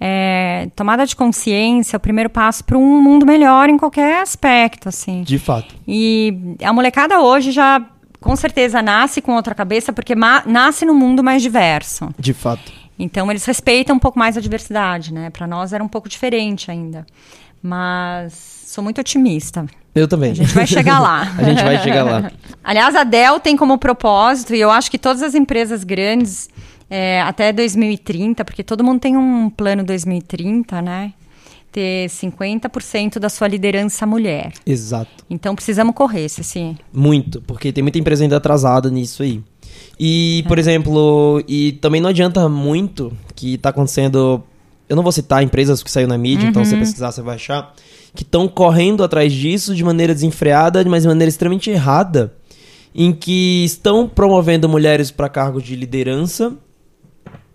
[0.00, 4.88] É, tomada de consciência é o primeiro passo para um mundo melhor em qualquer aspecto,
[4.88, 5.22] assim.
[5.22, 5.74] De fato.
[5.86, 7.80] E a molecada hoje já
[8.20, 12.08] com certeza nasce com outra cabeça porque nasce num mundo mais diverso.
[12.18, 12.72] De fato.
[12.98, 15.30] Então eles respeitam um pouco mais a diversidade, né?
[15.30, 17.06] Para nós era um pouco diferente ainda.
[17.62, 18.34] Mas
[18.66, 19.66] sou muito otimista.
[19.94, 20.32] Eu também.
[20.32, 21.22] A gente vai chegar lá.
[21.38, 22.30] a gente vai chegar lá.
[22.62, 26.50] Aliás, a Dell tem como propósito, e eu acho que todas as empresas grandes,
[26.90, 31.12] é, até 2030, porque todo mundo tem um plano 2030, né?
[31.70, 34.52] Ter 50% da sua liderança mulher.
[34.66, 35.24] Exato.
[35.28, 36.76] Então precisamos correr, sim.
[36.92, 39.42] Muito, porque tem muita empresa ainda atrasada nisso aí.
[39.98, 40.60] E, por é.
[40.60, 44.42] exemplo, e também não adianta muito que está acontecendo.
[44.88, 46.50] Eu não vou citar empresas que saiu na mídia, uhum.
[46.50, 46.80] então se você uhum.
[46.82, 47.74] pesquisar, você vai achar.
[48.14, 52.32] Que estão correndo atrás disso de maneira desenfreada, mas de maneira extremamente errada.
[52.94, 56.52] Em que estão promovendo mulheres para cargos de liderança.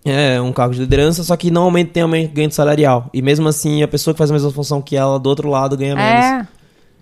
[0.03, 3.09] É, um cargo de liderança, só que normalmente tem aumento ganho salarial.
[3.13, 5.78] E mesmo assim, a pessoa que faz a mesma função que ela do outro lado
[5.78, 6.26] ganha menos.
[6.26, 6.47] É.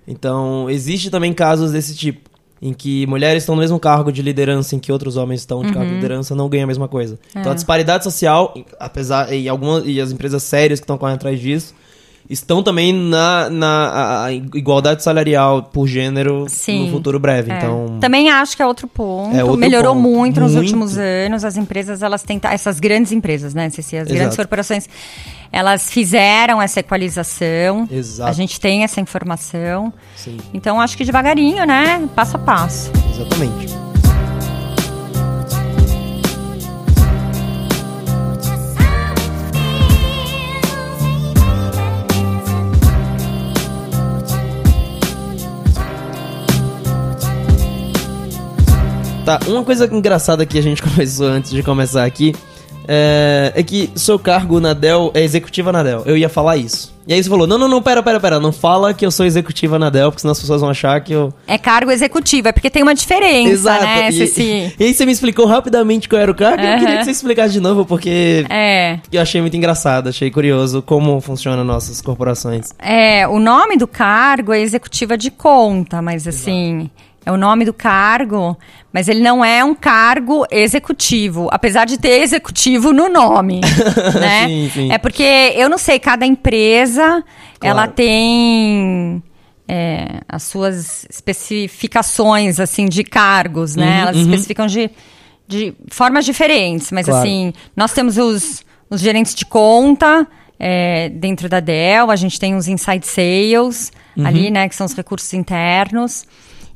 [0.07, 2.27] Então, existe também casos desse tipo
[2.61, 5.67] em que mulheres estão no mesmo cargo de liderança em que outros homens estão de
[5.67, 5.73] uhum.
[5.73, 6.01] cargo de uhum.
[6.01, 7.19] liderança não ganham a mesma coisa.
[7.33, 7.39] É.
[7.39, 11.39] Então a disparidade social, apesar e algumas e as empresas sérias que estão correndo atrás
[11.39, 11.73] disso,
[12.29, 16.85] estão também na, na igualdade salarial por gênero Sim.
[16.85, 17.51] no futuro breve.
[17.51, 17.57] É.
[17.57, 19.35] Então também acho que é outro ponto.
[19.35, 20.07] É outro Melhorou ponto.
[20.07, 20.65] muito nos muito.
[20.65, 21.43] últimos anos.
[21.43, 23.65] As empresas elas têm essas grandes empresas, né?
[23.65, 24.13] As Exato.
[24.13, 24.89] grandes corporações
[25.51, 27.87] elas fizeram essa equalização.
[27.89, 28.29] Exato.
[28.29, 29.93] A gente tem essa informação.
[30.15, 30.37] Sim.
[30.53, 32.07] Então acho que devagarinho, né?
[32.15, 32.91] Passo a passo.
[33.13, 33.86] Exatamente.
[49.27, 52.33] Tá, uma coisa engraçada que a gente começou antes de começar aqui
[52.87, 56.03] é, é, que seu cargo na Dell é executiva na Dell.
[56.05, 56.95] Eu ia falar isso.
[57.05, 58.39] E aí você falou: não, não, não, pera, pera, pera.
[58.39, 61.11] Não fala que eu sou executiva na Dell, porque senão as pessoas vão achar que
[61.11, 61.33] eu.
[61.45, 63.83] É cargo executivo, é porque tem uma diferença, Exato.
[63.83, 64.09] né?
[64.11, 66.63] E, e, e aí você me explicou rapidamente qual era o cargo.
[66.63, 66.71] Uhum.
[66.71, 68.99] Eu queria que você explicasse de novo, porque é.
[69.11, 72.69] eu achei muito engraçado, achei curioso como funcionam nossas corporações.
[72.79, 76.77] É, o nome do cargo é executiva de conta, mas assim.
[76.79, 78.57] Exato é o nome do cargo,
[78.91, 83.59] mas ele não é um cargo executivo, apesar de ter executivo no nome,
[84.19, 84.47] né?
[84.47, 84.91] sim, sim.
[84.91, 87.23] É porque eu não sei, cada empresa
[87.59, 87.79] claro.
[87.79, 89.21] ela tem
[89.67, 93.85] é, as suas especificações assim de cargos, né?
[93.85, 94.21] Uhum, Elas uhum.
[94.21, 94.89] especificam de,
[95.47, 97.19] de formas diferentes, mas claro.
[97.19, 100.25] assim nós temos os, os gerentes de conta
[100.59, 104.25] é, dentro da Dell, a gente tem os inside sales uhum.
[104.25, 104.67] ali, né?
[104.67, 106.25] Que são os recursos internos.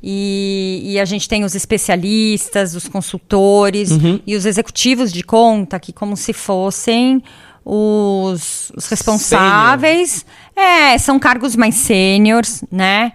[0.03, 4.19] E, e, a gente tem os especialistas, os consultores uhum.
[4.25, 7.21] e os executivos de conta, que como se fossem
[7.63, 10.25] os, os responsáveis.
[10.55, 13.13] É, são cargos mais sêniores, né?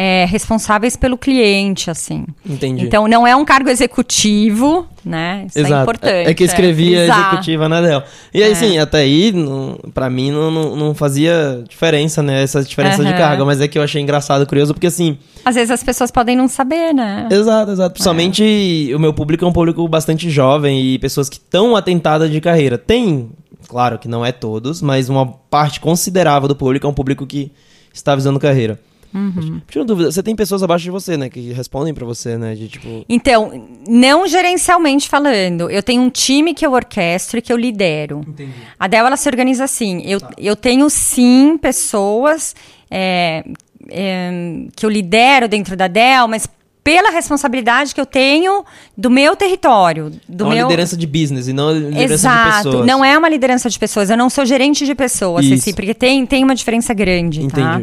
[0.00, 2.24] É, responsáveis pelo cliente, assim.
[2.48, 2.86] Entendi.
[2.86, 5.46] Então não é um cargo executivo, né?
[5.48, 5.74] Isso é Exato.
[5.74, 6.28] é importante.
[6.28, 8.04] É que escrevia é, executiva na Dell.
[8.32, 8.54] E aí, é.
[8.54, 12.44] sim, até aí, não, pra mim, não, não, não, fazia diferença, né?
[12.44, 13.08] Essa diferença uhum.
[13.08, 13.44] de carga.
[13.44, 15.18] Mas é que eu achei engraçado, curioso, porque assim.
[15.44, 17.26] Às vezes as pessoas podem não saber, né?
[17.28, 17.94] Exato, exato.
[17.94, 22.40] Principalmente o meu público é um público bastante jovem e pessoas que estão atentadas de
[22.40, 22.78] carreira.
[22.78, 23.30] Tem,
[23.66, 27.50] claro que não é todos, mas uma parte considerável do público é um público que
[27.92, 28.78] está visando carreira.
[29.12, 29.60] Uhum.
[29.68, 31.28] Tira dúvida, você tem pessoas abaixo de você, né?
[31.28, 32.54] Que respondem para você, né?
[32.54, 33.04] De, tipo...
[33.08, 35.70] Então, não gerencialmente falando.
[35.70, 38.20] Eu tenho um time que eu orquestro e que eu lidero.
[38.26, 38.52] Entendi.
[38.78, 40.02] A Dell, ela se organiza assim.
[40.04, 40.30] Eu, tá.
[40.36, 42.54] eu tenho, sim, pessoas
[42.90, 43.44] é,
[43.90, 46.46] é, que eu lidero dentro da Dell, mas
[46.84, 48.64] pela responsabilidade que eu tenho
[48.96, 50.10] do meu território.
[50.26, 50.68] Do é uma meu...
[50.68, 52.48] liderança de business e não liderança Exato.
[52.48, 52.86] de pessoas.
[52.86, 54.08] Não é uma liderança de pessoas.
[54.08, 57.60] Eu não sou gerente de pessoas, Ceci, porque tem, tem uma diferença grande, Entendi.
[57.60, 57.82] tá?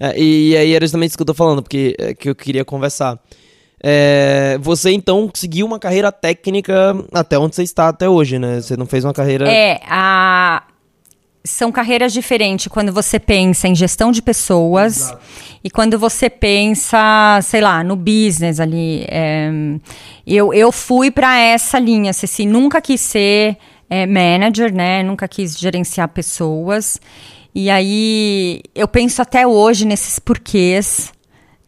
[0.00, 2.64] É, e, aí era justamente isso que eu tô falando, porque é, que eu queria
[2.64, 3.18] conversar.
[3.82, 8.60] É, você então seguiu uma carreira técnica até onde você está até hoje, né?
[8.62, 9.50] Você não fez uma carreira.
[9.50, 10.62] É, a...
[11.44, 15.20] são carreiras diferentes quando você pensa em gestão de pessoas Exato.
[15.64, 19.04] e quando você pensa, sei lá, no business ali.
[19.06, 19.50] É...
[20.26, 23.56] Eu, eu fui para essa linha, assim, nunca quis ser
[23.88, 25.02] é, manager, né?
[25.02, 27.00] Nunca quis gerenciar pessoas.
[27.54, 31.12] E aí eu penso até hoje nesses porquês,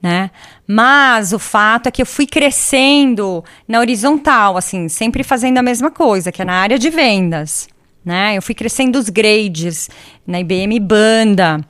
[0.01, 0.31] né?
[0.67, 5.91] Mas o fato é que eu fui crescendo na horizontal, assim, sempre fazendo a mesma
[5.91, 7.69] coisa, que é na área de vendas,
[8.05, 8.37] né?
[8.37, 9.89] Eu fui crescendo os grades
[10.27, 11.61] na IBM Banda,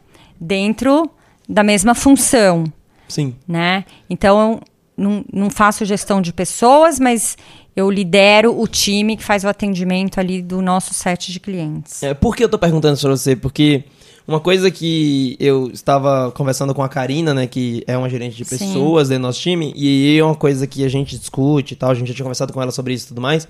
[0.40, 1.10] dentro
[1.48, 2.64] da mesma função.
[3.08, 3.36] Sim.
[3.46, 3.84] Né?
[4.08, 4.60] Então,
[4.96, 7.36] não, não faço gestão de pessoas, mas
[7.74, 12.02] eu lidero o time que faz o atendimento ali do nosso set de clientes.
[12.02, 13.36] É, por que eu tô perguntando isso pra você?
[13.36, 13.84] Porque
[14.26, 18.44] Uma coisa que eu estava conversando com a Karina, né, que é uma gerente de
[18.44, 19.14] pessoas Sim.
[19.14, 22.08] do nosso time, e é uma coisa que a gente discute e tal, a gente
[22.08, 23.48] já tinha conversado com ela sobre isso e tudo mais,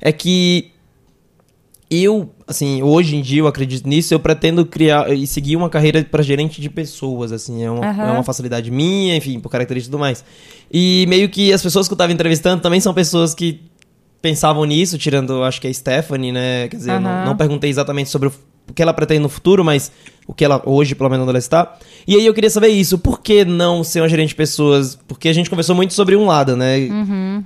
[0.00, 0.70] é que
[1.90, 6.02] eu, assim, hoje em dia eu acredito nisso, eu pretendo criar e seguir uma carreira
[6.02, 8.02] para gerente de pessoas, assim, é uma, uhum.
[8.02, 10.24] é uma facilidade minha, enfim, por características e tudo mais.
[10.72, 13.60] E meio que as pessoas que eu estava entrevistando também são pessoas que
[14.22, 16.68] pensavam nisso, tirando, acho que a Stephanie, né?
[16.68, 17.00] Quer dizer, uhum.
[17.00, 18.32] não, não, perguntei exatamente sobre o,
[18.72, 19.92] o, que ela pretende no futuro, mas
[20.26, 21.76] o que ela hoje, pelo menos, onde ela está.
[22.06, 22.98] E aí eu queria saber isso.
[22.98, 24.98] Por que não ser uma gerente de pessoas?
[25.06, 26.78] Porque a gente conversou muito sobre um lado, né?
[26.78, 27.44] Uhum.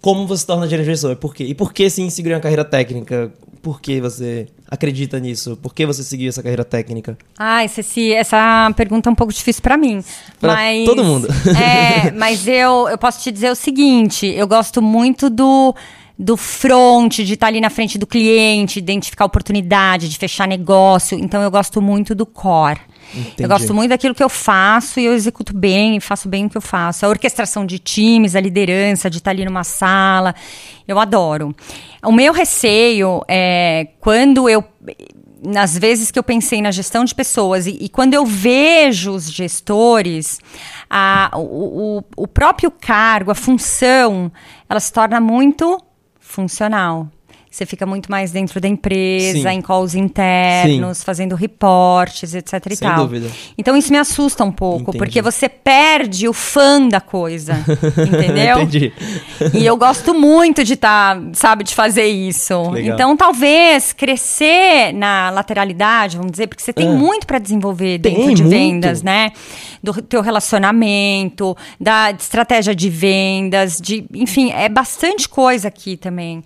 [0.00, 1.18] Como você se torna gerente de pessoas?
[1.18, 1.44] Por quê?
[1.44, 3.32] E por que sim seguir uma carreira técnica?
[3.62, 5.58] Por que você acredita nisso?
[5.60, 7.18] Por que você seguiu essa carreira técnica?
[7.36, 10.04] Ah, Ceci, essa pergunta é um pouco difícil para mim.
[10.38, 11.26] Pra mas, todo mundo.
[11.58, 15.74] É, mas eu, eu posso te dizer o seguinte: eu gosto muito do
[16.18, 21.18] do front, de estar tá ali na frente do cliente, identificar oportunidade, de fechar negócio.
[21.18, 22.80] Então eu gosto muito do core.
[23.14, 23.34] Entendi.
[23.38, 26.56] Eu gosto muito daquilo que eu faço e eu executo bem, faço bem o que
[26.56, 27.06] eu faço.
[27.06, 30.34] A orquestração de times, a liderança, de estar tá ali numa sala,
[30.88, 31.54] eu adoro.
[32.04, 34.64] O meu receio é quando eu
[35.44, 39.30] nas vezes que eu pensei na gestão de pessoas e, e quando eu vejo os
[39.30, 40.40] gestores,
[40.88, 44.32] a, o, o, o próprio cargo, a função,
[44.68, 45.80] ela se torna muito
[46.26, 47.10] funcional.
[47.56, 49.56] Você fica muito mais dentro da empresa, Sim.
[49.56, 51.04] em calls internos, Sim.
[51.06, 53.06] fazendo reportes, etc e Sem tal.
[53.06, 53.30] Dúvida.
[53.56, 54.98] Então isso me assusta um pouco, Entendi.
[54.98, 57.54] porque você perde o fã da coisa,
[57.96, 58.60] entendeu?
[58.60, 58.92] Entendi.
[59.54, 62.72] E eu gosto muito de estar, tá, sabe, de fazer isso.
[62.72, 62.92] Legal.
[62.92, 66.92] Então talvez crescer na lateralidade, vamos dizer, porque você tem ah.
[66.92, 68.54] muito para desenvolver dentro tem, de muito.
[68.54, 69.32] vendas, né?
[69.82, 76.42] Do teu relacionamento, da estratégia de vendas, de, enfim, é bastante coisa aqui também.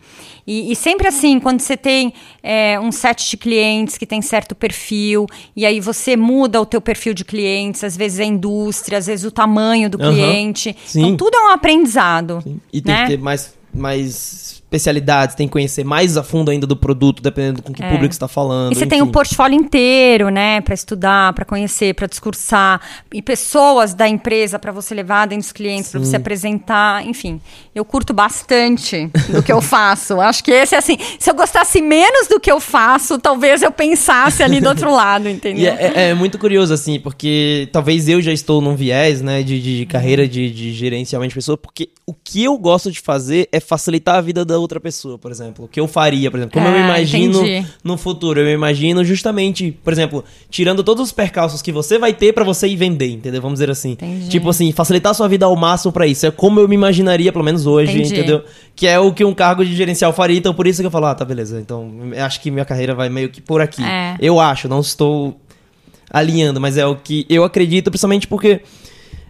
[0.51, 4.53] E, e sempre assim, quando você tem é, um set de clientes que tem certo
[4.53, 9.07] perfil, e aí você muda o teu perfil de clientes, às vezes é indústria, às
[9.07, 10.13] vezes o tamanho do uhum.
[10.13, 10.77] cliente.
[10.85, 11.03] Sim.
[11.03, 12.41] Então tudo é um aprendizado.
[12.43, 12.61] Sim.
[12.73, 13.03] E tem né?
[13.03, 17.61] que ter mais, mais especialidades, tem que conhecer mais a fundo ainda do produto, dependendo
[17.61, 17.91] com que é.
[17.91, 18.71] público está falando.
[18.73, 18.91] E você enfim.
[18.91, 22.81] tem o portfólio inteiro, né, para estudar, para conhecer, para discursar,
[23.13, 27.41] e pessoas da empresa para você levar dentro dos clientes, para você apresentar, enfim.
[27.75, 30.21] Eu curto bastante do que eu faço.
[30.23, 33.73] Acho que esse é assim, se eu gostasse menos do que eu faço, talvez eu
[33.73, 35.73] pensasse ali do outro lado, entendeu?
[35.73, 39.61] É, é, é, muito curioso assim, porque talvez eu já estou num viés, né, de,
[39.61, 43.59] de carreira de, de gerenciamento de pessoas, porque o que eu gosto de fazer é
[43.59, 45.65] facilitar a vida da outra pessoa, por exemplo.
[45.65, 46.53] O que eu faria, por exemplo.
[46.53, 47.67] Como eu ah, imagino entendi.
[47.83, 48.41] no futuro.
[48.41, 52.45] Eu me imagino justamente, por exemplo, tirando todos os percalços que você vai ter para
[52.45, 53.41] você ir vender, entendeu?
[53.41, 53.93] Vamos dizer assim.
[53.93, 54.29] Entendi.
[54.29, 56.27] Tipo assim, facilitar a sua vida ao máximo para isso.
[56.27, 58.15] É como eu me imaginaria, pelo menos hoje, entendi.
[58.15, 58.45] entendeu?
[58.77, 60.39] Que é o que um cargo de gerencial faria.
[60.39, 61.61] Então, por isso que eu falo, ah, tá, beleza.
[61.61, 63.83] Então, acho que minha carreira vai meio que por aqui.
[63.83, 64.17] É.
[64.21, 65.37] Eu acho, não estou
[66.11, 68.63] alinhando, mas é o que eu acredito, principalmente porque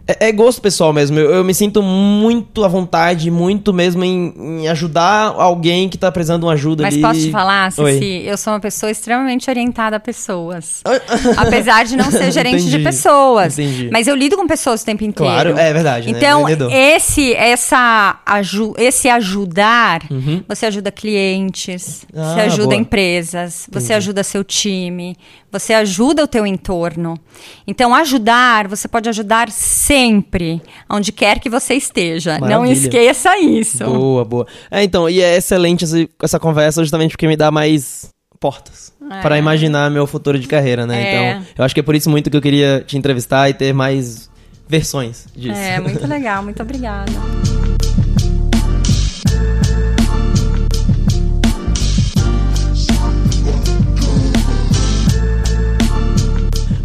[0.07, 1.17] é, é, gosto pessoal mesmo.
[1.17, 6.11] Eu, eu, me sinto muito à vontade, muito mesmo em, em, ajudar alguém que tá
[6.11, 7.01] precisando de uma ajuda Mas ali.
[7.01, 8.23] posso te falar, Cici?
[8.25, 10.81] Eu sou uma pessoa extremamente orientada a pessoas.
[11.37, 13.57] Apesar de não ser gerente de pessoas.
[13.57, 13.89] Entendi.
[13.91, 15.31] Mas eu lido com pessoas o tempo inteiro.
[15.31, 16.11] Claro, é verdade.
[16.11, 16.17] Né?
[16.17, 16.95] Então, né?
[16.95, 20.43] esse, essa, aju esse ajudar, uhum.
[20.47, 22.75] você ajuda clientes, ah, você ajuda boa.
[22.75, 23.93] empresas, você Entendi.
[23.93, 25.15] ajuda seu time,
[25.51, 27.19] você ajuda o teu entorno.
[27.67, 32.39] Então, ajudar, você pode ajudar sempre, onde quer que você esteja.
[32.39, 32.57] Maravilha.
[32.57, 33.83] Não esqueça isso.
[33.83, 34.47] Boa, boa.
[34.69, 35.85] É, então, e é excelente
[36.21, 39.21] essa, conversa justamente porque me dá mais portas é.
[39.21, 41.03] para imaginar meu futuro de carreira, né?
[41.03, 41.31] É.
[41.31, 43.73] Então, eu acho que é por isso muito que eu queria te entrevistar e ter
[43.73, 44.29] mais
[44.67, 45.59] versões disso.
[45.59, 46.41] É, muito legal.
[46.41, 47.11] Muito obrigada.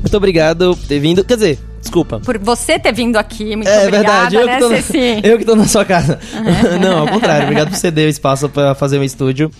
[0.06, 1.24] Muito obrigado por ter vindo.
[1.24, 2.20] Quer dizer, desculpa.
[2.20, 4.36] Por você ter vindo aqui, muito é, obrigada, verdade.
[4.36, 6.20] Eu, né, que tô na, eu que tô na sua casa.
[6.80, 7.42] Não, ao contrário.
[7.42, 9.50] Obrigado por ceder o espaço para fazer um estúdio.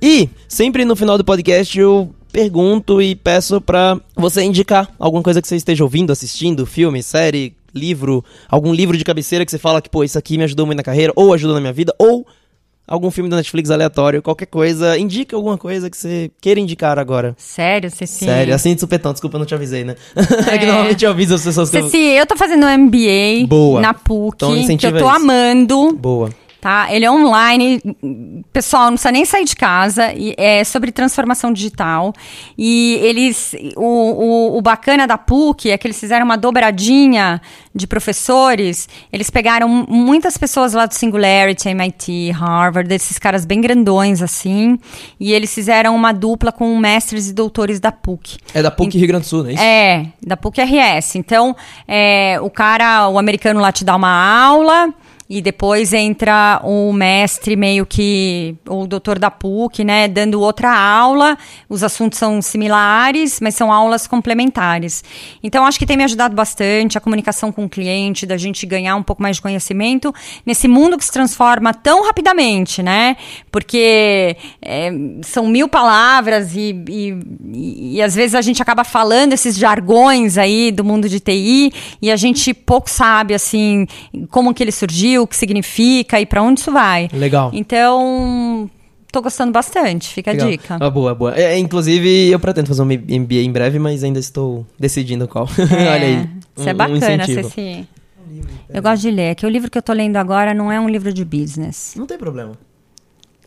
[0.00, 5.42] E, sempre no final do podcast, eu pergunto e peço pra você indicar alguma coisa
[5.42, 9.82] que você esteja ouvindo, assistindo, filme, série, livro, algum livro de cabeceira que você fala
[9.82, 12.26] que, pô, isso aqui me ajudou muito na carreira, ou ajudou na minha vida, ou
[12.90, 14.98] algum filme da Netflix aleatório, qualquer coisa.
[14.98, 17.36] Indica alguma coisa que você queira indicar agora.
[17.38, 18.24] Sério, Ceci?
[18.24, 19.12] Sério, assim de supetão.
[19.12, 19.94] Desculpa, eu não te avisei, né?
[20.50, 22.20] É, é que normalmente eu aviso as pessoas que Ceci, eu...
[22.20, 23.80] eu tô fazendo um MBA Boa.
[23.80, 25.92] na PUC, então, que eu tô amando.
[25.92, 26.30] Boa.
[26.60, 26.88] Tá?
[26.90, 27.80] Ele é online,
[28.52, 32.12] pessoal, não precisa nem sair de casa, e é sobre transformação digital.
[32.56, 37.40] E eles, o, o, o bacana da PUC é que eles fizeram uma dobradinha
[37.74, 38.88] de professores.
[39.12, 44.78] Eles pegaram muitas pessoas lá do Singularity, MIT, Harvard, desses caras bem grandões assim,
[45.18, 48.36] e eles fizeram uma dupla com mestres e doutores da PUC.
[48.52, 49.62] É da PUC Rio Grande do Sul, não é isso?
[49.62, 51.16] É, da PUC RS.
[51.16, 51.56] Então,
[51.88, 54.92] é, o cara, o americano lá te dá uma aula
[55.30, 61.38] e depois entra o mestre meio que o doutor da PUC, né, dando outra aula.
[61.68, 65.04] Os assuntos são similares, mas são aulas complementares.
[65.40, 68.96] Então acho que tem me ajudado bastante a comunicação com o cliente, da gente ganhar
[68.96, 70.12] um pouco mais de conhecimento
[70.44, 73.16] nesse mundo que se transforma tão rapidamente, né?
[73.52, 74.90] Porque é,
[75.22, 80.72] são mil palavras e, e, e às vezes a gente acaba falando esses jargões aí
[80.72, 81.72] do mundo de TI
[82.02, 83.86] e a gente pouco sabe assim
[84.28, 87.08] como que ele surgiu o que significa e para onde isso vai.
[87.12, 87.50] Legal.
[87.52, 88.68] Então,
[89.12, 90.46] tô gostando bastante, fica Legal.
[90.46, 90.76] a dica.
[90.80, 91.34] Ah, boa, boa.
[91.38, 95.48] É, inclusive, eu pretendo fazer um MBA em breve, mas ainda estou decidindo qual.
[95.58, 96.28] É, Olha aí.
[96.56, 97.42] Isso é um- um bacana, incentivo.
[97.44, 97.88] Ceci.
[98.72, 100.88] Eu gosto de ler, que o livro que eu tô lendo agora não é um
[100.88, 101.94] livro de business.
[101.96, 102.52] Não tem problema.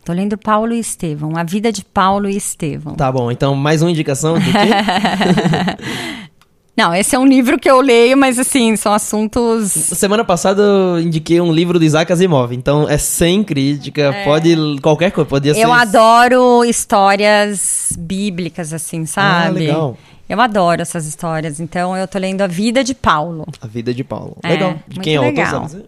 [0.04, 2.94] Tô lendo Paulo e Estevão, A Vida de Paulo e Estevão.
[2.94, 4.50] Tá bom, então mais uma indicação do quê?
[6.76, 9.70] Não, esse é um livro que eu leio, mas assim, são assuntos.
[9.72, 15.12] Semana passada eu indiquei um livro do Isaac Asimov, então é sem crítica, pode qualquer
[15.12, 15.60] coisa, podia ser...
[15.60, 19.46] Eu adoro histórias bíblicas, assim, sabe?
[19.46, 19.96] Ah, legal.
[20.28, 21.60] Eu adoro essas histórias.
[21.60, 23.46] Então, eu tô lendo A Vida de Paulo.
[23.60, 24.36] A Vida de Paulo.
[24.42, 24.74] É, legal.
[24.88, 25.84] De quem é o autor, sabe?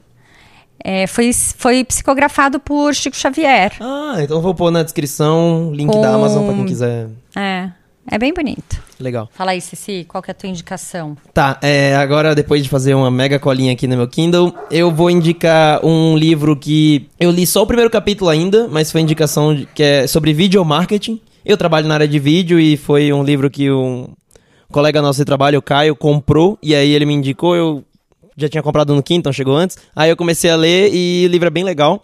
[0.84, 3.72] É, foi, foi psicografado por Chico Xavier.
[3.80, 7.08] Ah, então eu vou pôr na descrição link da Com- Amazon pra quem quiser.
[7.34, 7.70] É,
[8.10, 8.82] é bem bonito.
[8.98, 9.28] Legal.
[9.34, 11.16] Fala aí, Ceci, qual que é a tua indicação?
[11.34, 15.10] Tá, é, agora depois de fazer uma mega colinha aqui no meu Kindle, eu vou
[15.10, 19.66] indicar um livro que eu li só o primeiro capítulo ainda, mas foi indicação de-
[19.74, 21.20] que é sobre video marketing.
[21.44, 24.08] Eu trabalho na área de vídeo e foi um livro que um
[24.72, 27.84] colega nosso de trabalho, o Caio, comprou e aí ele me indicou, eu
[28.36, 29.76] já tinha comprado no Kindle, então chegou antes.
[29.94, 32.02] Aí eu comecei a ler e o livro é bem legal.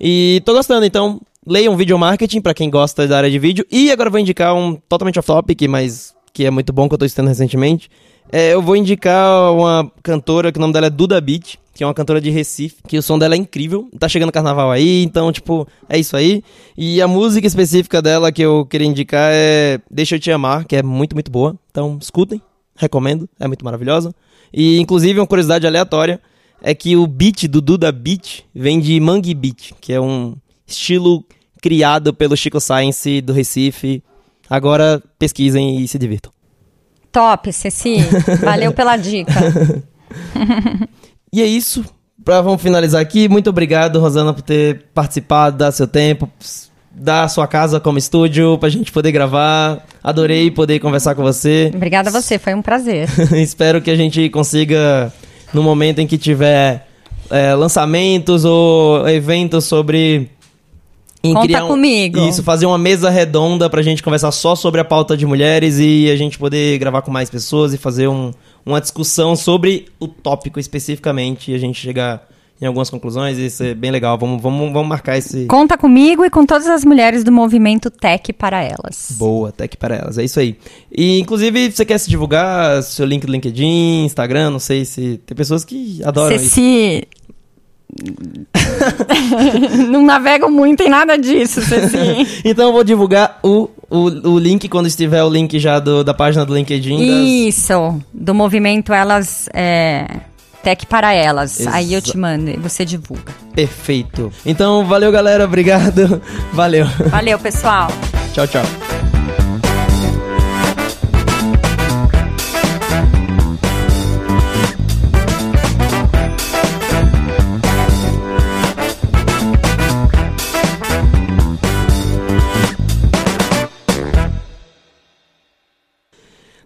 [0.00, 3.64] E tô gostando, então leiam video marketing pra quem gosta da área de vídeo.
[3.70, 6.98] E agora vou indicar um totalmente off topic, mas que é muito bom que eu
[6.98, 7.90] tô estudando recentemente.
[8.32, 11.86] É, eu vou indicar uma cantora que o nome dela é Duda Beat, que é
[11.86, 13.88] uma cantora de Recife, que o som dela é incrível.
[13.98, 16.44] Tá chegando carnaval aí, então, tipo, é isso aí.
[16.76, 20.76] E a música específica dela que eu queria indicar é Deixa Eu Te Amar, que
[20.76, 21.56] é muito, muito boa.
[21.70, 22.40] Então, escutem,
[22.76, 24.14] recomendo, é muito maravilhosa.
[24.52, 26.20] E, inclusive, uma curiosidade aleatória
[26.62, 30.36] é que o beat do Duda Beat vem de Mangue Beat, que é um
[30.70, 31.24] estilo
[31.60, 34.02] criado pelo Chico Science do Recife.
[34.48, 36.32] Agora pesquisem e se divirtam.
[37.12, 37.98] Top, Ceci.
[38.42, 39.32] Valeu pela dica.
[41.32, 41.84] E é isso.
[42.24, 43.28] Pra, vamos finalizar aqui.
[43.28, 46.28] Muito obrigado, Rosana, por ter participado, dar seu tempo,
[46.90, 49.86] dar sua casa como estúdio pra gente poder gravar.
[50.02, 51.70] Adorei poder conversar com você.
[51.74, 53.08] Obrigada a você, foi um prazer.
[53.32, 55.12] Espero que a gente consiga,
[55.54, 56.86] no momento em que tiver
[57.30, 60.30] é, lançamentos ou eventos sobre.
[61.22, 62.18] Em Conta criar um- comigo.
[62.28, 66.10] Isso, fazer uma mesa redonda pra gente conversar só sobre a pauta de mulheres e
[66.10, 68.30] a gente poder gravar com mais pessoas e fazer um-
[68.64, 72.26] uma discussão sobre o tópico especificamente e a gente chegar
[72.62, 74.18] em algumas conclusões e isso é bem legal.
[74.18, 75.46] Vamos, vamos, vamos marcar esse.
[75.46, 79.14] Conta comigo e com todas as mulheres do movimento Tech para elas.
[79.18, 80.18] Boa, que para elas.
[80.18, 80.58] É isso aí.
[80.94, 82.82] E, inclusive, você quer se divulgar?
[82.82, 85.18] Seu link do LinkedIn, Instagram, não sei se.
[85.24, 86.44] Tem pessoas que adoram isso.
[86.50, 87.04] Ceci.
[89.90, 92.42] não navego muito em nada disso, Ceci.
[92.44, 96.14] Então eu vou divulgar o, o, o link quando estiver o link já do- da
[96.14, 96.98] página do LinkedIn.
[96.98, 99.48] das- Isso, do movimento Elas.
[99.52, 100.06] É,
[100.62, 101.58] Tech para elas.
[101.60, 103.32] Exa- Aí eu te mando e você divulga.
[103.54, 104.30] Perfeito.
[104.44, 105.46] Então, valeu, galera.
[105.46, 106.20] Obrigado.
[106.52, 106.84] Valeu.
[107.10, 107.88] Valeu, pessoal.
[108.34, 108.99] tchau, tchau.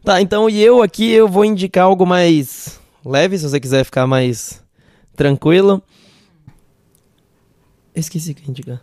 [0.04, 4.06] Tá, então e eu aqui eu vou indicar algo mais leve, se você quiser ficar
[4.06, 4.62] mais
[5.16, 5.82] tranquilo.
[7.94, 8.82] Eu esqueci o que indicar.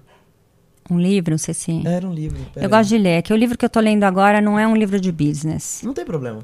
[0.89, 1.83] Um livro, Ceci.
[1.85, 2.39] Era um livro.
[2.55, 2.67] Eu aí.
[2.67, 4.99] gosto de ler, que o livro que eu tô lendo agora não é um livro
[4.99, 5.81] de business.
[5.83, 6.43] Não tem problema.